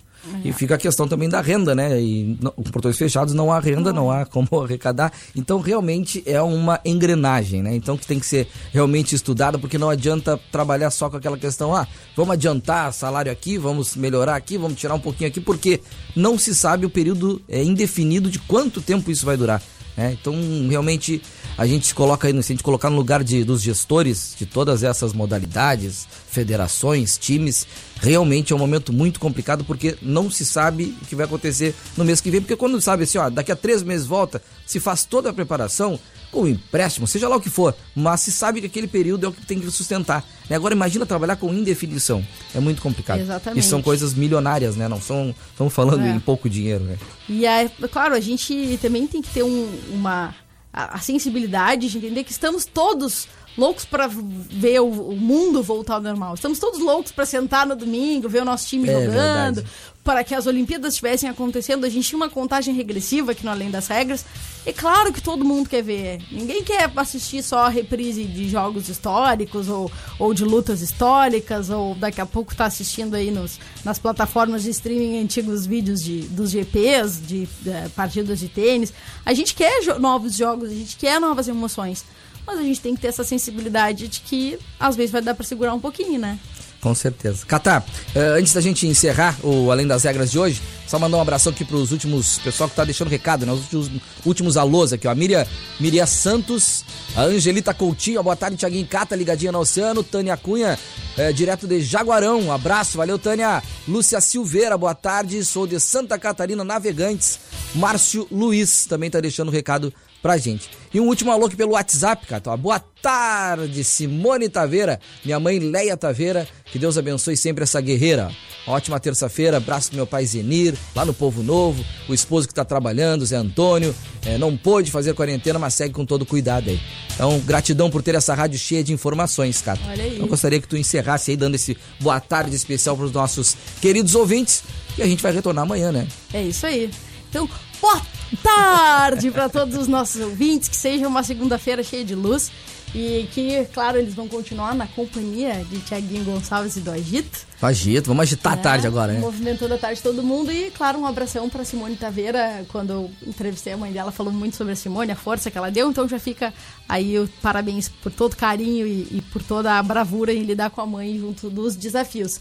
E 0.44 0.52
fica 0.52 0.74
a 0.74 0.78
questão 0.78 1.06
também 1.06 1.28
da 1.28 1.40
renda, 1.40 1.74
né? 1.74 2.00
E 2.00 2.38
com 2.54 2.62
portões 2.64 2.96
fechados 2.96 3.34
não 3.34 3.52
há 3.52 3.60
renda, 3.60 3.92
não 3.92 4.10
há 4.10 4.24
como 4.24 4.48
arrecadar. 4.62 5.12
Então, 5.36 5.60
realmente 5.60 6.22
é 6.26 6.40
uma 6.40 6.80
engrenagem, 6.84 7.62
né? 7.62 7.74
Então, 7.74 7.96
que 7.96 8.06
tem 8.06 8.18
que 8.18 8.26
ser 8.26 8.48
realmente 8.72 9.14
estudada, 9.14 9.58
porque 9.58 9.78
não 9.78 9.90
adianta 9.90 10.38
trabalhar 10.50 10.90
só 10.90 11.10
com 11.10 11.16
aquela 11.16 11.38
questão, 11.38 11.74
ah, 11.74 11.86
vamos 12.16 12.32
adiantar 12.32 12.92
salário 12.92 13.30
aqui, 13.30 13.58
vamos 13.58 13.96
melhorar 13.96 14.36
aqui, 14.36 14.56
vamos 14.56 14.78
tirar 14.78 14.94
um 14.94 15.00
pouquinho 15.00 15.28
aqui, 15.28 15.40
porque 15.40 15.80
não 16.14 16.38
se 16.38 16.54
sabe 16.54 16.86
o 16.86 16.90
período 16.90 17.42
é, 17.48 17.62
indefinido 17.62 18.30
de 18.30 18.38
quanto 18.38 18.80
tempo 18.80 19.10
isso 19.10 19.26
vai 19.26 19.36
durar. 19.36 19.62
né? 19.96 20.16
Então, 20.20 20.34
realmente, 20.68 21.22
a 21.56 21.66
gente 21.66 21.86
se 21.86 21.94
coloca 21.94 22.26
aí, 22.26 22.32
se 22.42 22.52
a 22.52 22.54
gente 22.54 22.62
colocar 22.62 22.90
no 22.90 22.96
lugar 22.96 23.22
de, 23.22 23.44
dos 23.44 23.62
gestores 23.62 24.34
de 24.38 24.44
todas 24.46 24.82
essas 24.82 25.12
modalidades, 25.12 26.06
federações, 26.28 27.16
times, 27.16 27.66
realmente 28.00 28.52
é 28.52 28.56
um 28.56 28.58
momento 28.58 28.92
muito 28.92 29.18
complicado 29.20 29.64
porque 29.64 29.96
não 30.02 30.30
se 30.30 30.44
sabe 30.44 30.94
o 31.02 31.06
que 31.06 31.14
vai 31.16 31.26
acontecer 31.26 31.74
no 31.96 32.04
mês 32.04 32.20
que 32.20 32.30
vem. 32.30 32.40
Porque 32.40 32.56
quando 32.56 32.80
sabe 32.80 33.04
assim, 33.04 33.18
ó, 33.18 33.30
daqui 33.30 33.52
a 33.52 33.56
três 33.56 33.82
meses 33.82 34.06
volta, 34.06 34.42
se 34.66 34.80
faz 34.80 35.04
toda 35.04 35.30
a 35.30 35.32
preparação, 35.32 35.98
com 36.30 36.48
empréstimo, 36.48 37.06
seja 37.06 37.28
lá 37.28 37.36
o 37.36 37.40
que 37.40 37.48
for, 37.48 37.72
mas 37.94 38.20
se 38.22 38.32
sabe 38.32 38.60
que 38.60 38.66
aquele 38.66 38.88
período 38.88 39.24
é 39.24 39.28
o 39.28 39.32
que 39.32 39.46
tem 39.46 39.60
que 39.60 39.70
sustentar. 39.70 40.24
né? 40.50 40.56
Agora 40.56 40.74
imagina 40.74 41.06
trabalhar 41.06 41.36
com 41.36 41.54
indefinição. 41.54 42.26
É 42.52 42.58
muito 42.58 42.82
complicado. 42.82 43.20
Exatamente. 43.20 43.64
E 43.64 43.68
são 43.68 43.80
coisas 43.80 44.12
milionárias, 44.14 44.74
né? 44.74 44.88
Não 44.88 45.00
são. 45.00 45.32
Estamos 45.52 45.72
falando 45.72 46.02
É. 46.04 46.10
em 46.10 46.18
pouco 46.18 46.50
dinheiro, 46.50 46.82
né? 46.82 46.98
E 47.28 47.46
é 47.46 47.70
claro, 47.90 48.14
a 48.16 48.20
gente 48.20 48.76
também 48.82 49.06
tem 49.06 49.22
que 49.22 49.30
ter 49.30 49.44
um- 49.44 49.70
uma 49.92 50.34
a, 50.74 50.96
a 50.96 50.98
sensibilidade 50.98 51.88
de 51.88 51.98
entender 51.98 52.24
que 52.24 52.32
estamos 52.32 52.64
todos 52.64 53.28
loucos 53.56 53.84
para 53.84 54.08
ver 54.08 54.80
o, 54.80 54.86
o 54.86 55.16
mundo 55.16 55.62
voltar 55.62 55.94
ao 55.94 56.00
normal. 56.02 56.34
Estamos 56.34 56.58
todos 56.58 56.80
loucos 56.80 57.12
para 57.12 57.24
sentar 57.24 57.64
no 57.64 57.76
domingo, 57.76 58.28
ver 58.28 58.42
o 58.42 58.44
nosso 58.44 58.66
time 58.66 58.88
É 58.88 58.92
jogando, 58.92 59.12
verdade. 59.12 59.66
Para 60.04 60.22
que 60.22 60.34
as 60.34 60.46
Olimpíadas 60.46 60.92
estivessem 60.92 61.30
acontecendo. 61.30 61.86
A 61.86 61.88
gente 61.88 62.06
tinha 62.06 62.16
uma 62.18 62.28
contagem 62.28 62.74
regressiva 62.74 63.32
aqui 63.32 63.42
no 63.42 63.50
Além 63.50 63.70
das 63.70 63.86
Regras. 63.88 64.22
É 64.66 64.72
claro 64.72 65.10
que 65.12 65.20
todo 65.22 65.44
mundo 65.44 65.68
quer 65.68 65.82
ver. 65.82 66.20
Ninguém 66.30 66.62
quer 66.62 66.90
assistir 66.94 67.42
só 67.42 67.60
a 67.64 67.68
reprise 67.70 68.24
de 68.24 68.48
jogos 68.48 68.88
históricos 68.90 69.68
ou, 69.68 69.90
ou 70.18 70.34
de 70.34 70.44
lutas 70.44 70.82
históricas, 70.82 71.70
ou 71.70 71.94
daqui 71.94 72.20
a 72.20 72.26
pouco 72.26 72.54
tá 72.54 72.66
assistindo 72.66 73.14
aí 73.14 73.30
nos, 73.30 73.58
nas 73.82 73.98
plataformas 73.98 74.62
de 74.62 74.70
streaming 74.70 75.22
antigos 75.22 75.64
vídeos 75.66 76.02
de, 76.04 76.20
dos 76.28 76.50
GPs, 76.50 77.20
de 77.26 77.48
eh, 77.66 77.88
partidas 77.96 78.38
de 78.38 78.48
tênis. 78.48 78.92
A 79.24 79.32
gente 79.32 79.54
quer 79.54 79.80
jo- 79.82 79.98
novos 79.98 80.34
jogos, 80.36 80.70
a 80.70 80.74
gente 80.74 80.96
quer 80.96 81.18
novas 81.18 81.48
emoções. 81.48 82.04
Mas 82.46 82.58
a 82.58 82.62
gente 82.62 82.78
tem 82.78 82.94
que 82.94 83.00
ter 83.00 83.08
essa 83.08 83.24
sensibilidade 83.24 84.06
de 84.06 84.20
que 84.20 84.58
às 84.78 84.94
vezes 84.94 85.10
vai 85.10 85.22
dar 85.22 85.34
pra 85.34 85.46
segurar 85.46 85.72
um 85.72 85.80
pouquinho, 85.80 86.18
né? 86.20 86.38
Com 86.84 86.94
certeza. 86.94 87.46
Catar, 87.46 87.82
eh, 88.14 88.36
antes 88.38 88.52
da 88.52 88.60
gente 88.60 88.86
encerrar 88.86 89.38
o 89.42 89.70
Além 89.70 89.86
das 89.86 90.04
Regras 90.04 90.30
de 90.30 90.38
hoje, 90.38 90.60
só 90.86 90.98
mandar 90.98 91.16
um 91.16 91.20
abração 91.22 91.50
aqui 91.50 91.64
pros 91.64 91.92
últimos, 91.92 92.38
pessoal 92.40 92.68
que 92.68 92.76
tá 92.76 92.84
deixando 92.84 93.08
recado, 93.08 93.46
né? 93.46 93.52
Os 93.52 93.62
últimos, 93.62 93.90
últimos 94.26 94.56
alôs 94.58 94.92
aqui, 94.92 95.08
ó. 95.08 95.12
A 95.12 95.14
Miriam 95.14 96.06
Santos, 96.06 96.84
a 97.16 97.22
Angelita 97.22 97.72
Coutinho, 97.72 98.22
boa 98.22 98.36
tarde, 98.36 98.58
Tiaguinho 98.58 98.86
Cata, 98.86 99.16
ligadinha 99.16 99.50
no 99.50 99.60
Oceano, 99.60 100.02
Tânia 100.02 100.36
Cunha, 100.36 100.78
eh, 101.16 101.32
direto 101.32 101.66
de 101.66 101.80
Jaguarão, 101.80 102.38
um 102.42 102.52
abraço, 102.52 102.98
valeu, 102.98 103.18
Tânia. 103.18 103.62
Lúcia 103.88 104.20
Silveira, 104.20 104.76
boa 104.76 104.94
tarde, 104.94 105.42
sou 105.42 105.66
de 105.66 105.80
Santa 105.80 106.18
Catarina, 106.18 106.62
Navegantes. 106.64 107.38
Márcio 107.74 108.28
Luiz 108.30 108.84
também 108.84 109.10
tá 109.10 109.20
deixando 109.20 109.50
recado 109.50 109.90
pra 110.24 110.38
gente. 110.38 110.70
E 110.94 110.98
um 110.98 111.06
último 111.06 111.30
alô 111.30 111.44
aqui 111.44 111.54
pelo 111.54 111.72
WhatsApp, 111.72 112.26
cara. 112.26 112.42
Ó, 112.46 112.56
Boa 112.56 112.80
tarde, 112.80 113.84
Simone 113.84 114.48
Taveira, 114.48 114.98
minha 115.22 115.38
mãe 115.38 115.58
Leia 115.58 115.98
Taveira. 115.98 116.48
Que 116.64 116.78
Deus 116.78 116.96
abençoe 116.96 117.36
sempre 117.36 117.62
essa 117.62 117.78
guerreira. 117.78 118.30
Ótima 118.66 118.98
terça-feira, 118.98 119.58
abraço 119.58 119.88
pro 119.88 119.96
meu 119.96 120.06
pai 120.06 120.24
Zenir, 120.24 120.74
lá 120.96 121.04
no 121.04 121.12
Povo 121.12 121.42
Novo, 121.42 121.84
o 122.08 122.14
esposo 122.14 122.48
que 122.48 122.54
tá 122.54 122.64
trabalhando, 122.64 123.26
Zé 123.26 123.36
Antônio. 123.36 123.94
É, 124.24 124.38
não 124.38 124.56
pôde 124.56 124.90
fazer 124.90 125.12
quarentena, 125.12 125.58
mas 125.58 125.74
segue 125.74 125.92
com 125.92 126.06
todo 126.06 126.24
cuidado 126.24 126.70
aí. 126.70 126.80
Então, 127.14 127.38
gratidão 127.40 127.90
por 127.90 128.02
ter 128.02 128.14
essa 128.14 128.32
rádio 128.32 128.58
cheia 128.58 128.82
de 128.82 128.94
informações, 128.94 129.60
cara. 129.60 129.78
Olha 129.86 130.04
aí. 130.04 130.18
Eu 130.18 130.26
gostaria 130.26 130.58
que 130.58 130.66
tu 130.66 130.78
encerrasse 130.78 131.32
aí, 131.32 131.36
dando 131.36 131.56
esse 131.56 131.76
boa 132.00 132.18
tarde 132.18 132.56
especial 132.56 132.96
pros 132.96 133.12
nossos 133.12 133.54
queridos 133.78 134.14
ouvintes. 134.14 134.62
E 134.96 135.02
a 135.02 135.06
gente 135.06 135.22
vai 135.22 135.32
retornar 135.32 135.64
amanhã, 135.64 135.92
né? 135.92 136.08
É 136.32 136.42
isso 136.42 136.64
aí. 136.64 136.90
Então, 137.28 137.46
boa 137.84 138.00
tarde 138.42 139.30
para 139.30 139.46
todos 139.46 139.76
os 139.76 139.86
nossos 139.86 140.18
ouvintes, 140.18 140.70
que 140.70 140.76
seja 140.76 141.06
uma 141.06 141.22
segunda-feira 141.22 141.82
cheia 141.82 142.02
de 142.02 142.14
luz 142.14 142.50
e 142.94 143.28
que, 143.30 143.62
claro, 143.74 143.98
eles 143.98 144.14
vão 144.14 144.26
continuar 144.26 144.74
na 144.74 144.86
companhia 144.86 145.62
de 145.68 145.80
Tiaguinho 145.80 146.24
Gonçalves 146.24 146.76
e 146.76 146.80
do 146.80 146.90
Agito. 146.90 147.40
Agita, 147.60 148.06
vamos 148.06 148.22
agitar 148.22 148.54
a 148.54 148.56
né? 148.56 148.62
tarde 148.62 148.86
agora, 148.86 149.12
né? 149.12 149.20
Movimentando 149.20 149.74
a 149.74 149.78
tarde 149.78 150.00
todo 150.00 150.22
mundo 150.22 150.50
e, 150.50 150.70
claro, 150.70 150.98
um 150.98 151.04
abração 151.04 151.50
para 151.50 151.62
Simone 151.62 151.94
Taveira. 151.96 152.64
Quando 152.68 152.90
eu 152.90 153.10
entrevistei 153.26 153.74
a 153.74 153.76
mãe 153.76 153.92
dela, 153.92 154.10
falou 154.10 154.32
muito 154.32 154.56
sobre 154.56 154.72
a 154.72 154.76
Simone, 154.76 155.12
a 155.12 155.16
força 155.16 155.50
que 155.50 155.58
ela 155.58 155.70
deu. 155.70 155.90
Então 155.90 156.08
já 156.08 156.18
fica 156.18 156.54
aí 156.88 157.18
o 157.18 157.28
parabéns 157.42 157.90
por 157.90 158.10
todo 158.10 158.32
o 158.32 158.36
carinho 158.36 158.86
e, 158.86 159.18
e 159.18 159.22
por 159.30 159.42
toda 159.42 159.78
a 159.78 159.82
bravura 159.82 160.32
em 160.32 160.42
lidar 160.42 160.70
com 160.70 160.80
a 160.80 160.86
mãe 160.86 161.18
junto 161.18 161.50
dos 161.50 161.76
desafios. 161.76 162.40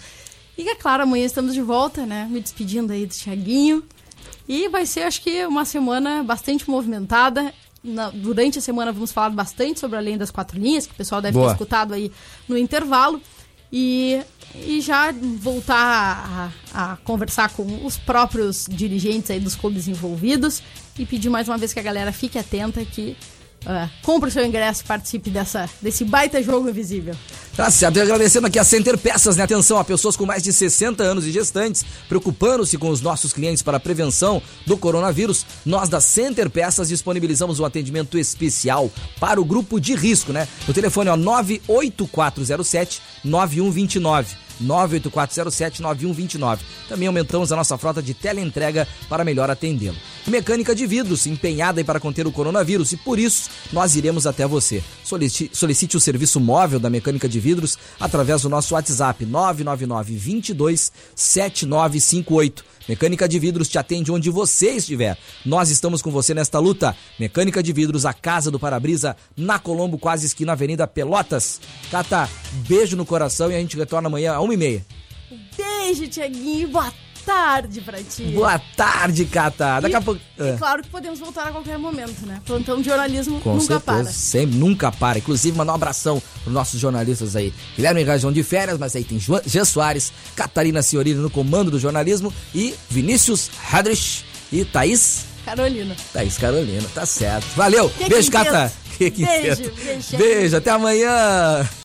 E 0.57 0.69
é 0.69 0.75
claro, 0.75 1.03
amanhã 1.03 1.25
estamos 1.25 1.53
de 1.53 1.61
volta, 1.61 2.05
né? 2.05 2.29
Me 2.31 2.39
despedindo 2.39 2.93
aí 2.93 3.05
do 3.05 3.13
Tiaguinho. 3.13 3.83
E 4.47 4.67
vai 4.69 4.85
ser, 4.85 5.01
acho 5.03 5.21
que, 5.21 5.45
uma 5.45 5.65
semana 5.65 6.23
bastante 6.23 6.69
movimentada. 6.69 7.53
Na- 7.83 8.09
durante 8.09 8.59
a 8.59 8.61
semana 8.61 8.91
vamos 8.93 9.11
falar 9.11 9.29
bastante 9.29 9.79
sobre 9.79 9.97
Além 9.97 10.17
das 10.17 10.31
Quatro 10.31 10.57
Linhas, 10.59 10.85
que 10.87 10.93
o 10.93 10.95
pessoal 10.95 11.21
deve 11.21 11.33
Boa. 11.33 11.47
ter 11.47 11.53
escutado 11.53 11.93
aí 11.93 12.11
no 12.47 12.57
intervalo. 12.57 13.21
e, 13.75 14.21
e 14.55 14.79
já 14.81 15.11
voltar 15.39 16.51
a, 16.75 16.93
a 16.93 16.97
conversar 16.97 17.49
com 17.49 17.83
os 17.85 17.97
próprios 17.97 18.67
dirigentes 18.69 19.31
aí 19.31 19.39
dos 19.39 19.55
clubes 19.55 19.87
envolvidos 19.87 20.61
e 20.97 21.05
pedir 21.07 21.29
mais 21.29 21.47
uma 21.47 21.57
vez 21.57 21.73
que 21.73 21.79
a 21.79 21.83
galera 21.83 22.11
fique 22.11 22.37
atenta 22.37 22.85
que 22.85 23.17
uh, 23.65 23.89
compre 24.01 24.29
o 24.29 24.31
seu 24.31 24.45
ingresso 24.45 24.83
participe 24.85 25.29
dessa, 25.29 25.69
desse 25.81 26.03
baita 26.05 26.41
jogo 26.41 26.69
invisível. 26.69 27.15
Tá 27.55 27.69
certo, 27.69 27.97
e 27.97 28.01
agradecendo 28.01 28.47
aqui 28.47 28.57
a 28.57 28.63
Center 28.63 28.97
Peças, 28.97 29.37
né? 29.37 29.43
Atenção 29.43 29.77
a 29.77 29.83
pessoas 29.83 30.17
com 30.17 30.25
mais 30.25 30.41
de 30.41 30.51
60 30.51 31.03
anos 31.03 31.25
e 31.25 31.31
gestantes, 31.31 31.85
preocupando-se 32.09 32.79
com 32.79 32.89
os 32.89 32.99
nossos 32.99 33.31
clientes 33.31 33.61
para 33.61 33.77
a 33.77 33.79
prevenção 33.79 34.41
do 34.65 34.75
coronavírus. 34.75 35.45
Nós 35.63 35.87
da 35.87 36.01
Center 36.01 36.49
Peças 36.49 36.89
disponibilizamos 36.89 37.59
um 37.59 37.65
atendimento 37.65 38.17
especial 38.17 38.89
para 39.19 39.39
o 39.39 39.45
grupo 39.45 39.79
de 39.79 39.93
risco, 39.93 40.33
né? 40.33 40.47
O 40.67 40.73
telefone 40.73 41.09
é 41.09 41.13
o 41.13 41.17
98407 41.17 43.01
9129. 43.23 44.42
984079129. 44.63 46.59
Também 46.87 47.07
aumentamos 47.07 47.51
a 47.51 47.55
nossa 47.55 47.77
frota 47.77 48.01
de 48.01 48.13
teleentrega 48.13 48.87
para 49.09 49.23
melhor 49.23 49.49
atendê-lo. 49.49 49.97
Mecânica 50.27 50.73
de 50.73 50.85
vidros, 50.85 51.27
empenhada 51.27 51.79
aí 51.79 51.83
para 51.83 51.99
conter 51.99 52.25
o 52.25 52.31
coronavírus 52.31 52.91
e 52.91 52.97
por 52.97 53.19
isso 53.19 53.49
nós 53.71 53.95
iremos 53.95 54.25
até 54.25 54.47
você. 54.47 54.83
Solicite, 55.03 55.55
solicite 55.55 55.97
o 55.97 55.99
serviço 55.99 56.39
móvel 56.39 56.79
da 56.79 56.89
Mecânica 56.89 57.27
de 57.27 57.39
Vidros 57.39 57.77
através 57.99 58.41
do 58.41 58.49
nosso 58.49 58.73
WhatsApp 58.73 59.25
999 59.25 60.15
22 60.15 60.91
7958. 61.15 62.73
Mecânica 62.87 63.27
de 63.27 63.39
Vidros 63.39 63.69
te 63.69 63.77
atende 63.77 64.11
onde 64.11 64.29
você 64.29 64.71
estiver. 64.71 65.17
Nós 65.45 65.69
estamos 65.69 66.01
com 66.01 66.11
você 66.11 66.33
nesta 66.33 66.59
luta. 66.59 66.95
Mecânica 67.19 67.63
de 67.63 67.71
Vidros, 67.71 68.05
a 68.05 68.13
casa 68.13 68.51
do 68.51 68.59
para-brisa, 68.59 69.15
na 69.35 69.59
Colombo, 69.59 69.97
quase 69.97 70.25
esquina 70.25 70.51
Avenida 70.51 70.87
Pelotas. 70.87 71.61
Cata, 71.89 72.29
beijo 72.67 72.95
no 72.97 73.05
coração 73.05 73.51
e 73.51 73.55
a 73.55 73.59
gente 73.59 73.77
retorna 73.77 74.07
amanhã 74.07 74.33
às 74.33 74.43
1h30. 74.43 74.81
Beijo, 75.57 76.07
Tiaguinho. 76.07 76.67
Boa 76.69 76.91
tarde 77.25 77.81
pra 77.81 77.99
ti. 78.01 78.23
Boa 78.33 78.59
tarde, 78.75 79.25
Cata. 79.25 79.79
Daqui 79.81 79.93
e, 79.93 79.97
a 79.97 80.01
pouco. 80.01 80.21
E 80.39 80.57
claro 80.57 80.83
que 80.83 80.89
podemos 80.89 81.19
voltar 81.19 81.47
a 81.47 81.51
qualquer 81.51 81.77
momento, 81.77 82.25
né? 82.25 82.41
Plantão 82.45 82.77
de 82.81 82.85
jornalismo 82.89 83.39
Com 83.41 83.53
nunca 83.53 83.65
certeza, 83.79 83.81
para. 84.03 84.03
sempre, 84.11 84.57
nunca 84.57 84.91
para. 84.91 85.17
Inclusive, 85.19 85.57
mandar 85.57 85.73
um 85.73 85.75
abração 85.75 86.21
para 86.43 86.47
os 86.49 86.53
nossos 86.53 86.79
jornalistas 86.79 87.35
aí. 87.35 87.53
Guilherme 87.75 88.03
Rajão 88.03 88.31
de 88.31 88.43
férias, 88.43 88.77
mas 88.77 88.95
aí 88.95 89.03
tem 89.03 89.19
Jean 89.19 89.65
Soares, 89.65 90.11
Catarina 90.35 90.81
Ciorini 90.81 91.19
no 91.19 91.29
comando 91.29 91.71
do 91.71 91.79
jornalismo 91.79 92.33
e 92.53 92.73
Vinícius 92.89 93.49
Hadrich 93.71 94.25
e 94.51 94.63
Thaís, 94.65 95.25
Carolina. 95.45 95.95
Thaís 96.13 96.37
Carolina, 96.37 96.87
tá 96.93 97.05
certo. 97.05 97.45
Valeu, 97.55 97.89
Que 97.89 98.09
beijo, 98.09 98.31
quinteto. 98.31 98.51
Cata. 98.51 98.73
Que 98.97 99.09
Beijo, 99.09 99.71
beijo. 99.83 100.17
Beijo, 100.17 100.57
até 100.57 100.69
amanhã. 100.69 101.67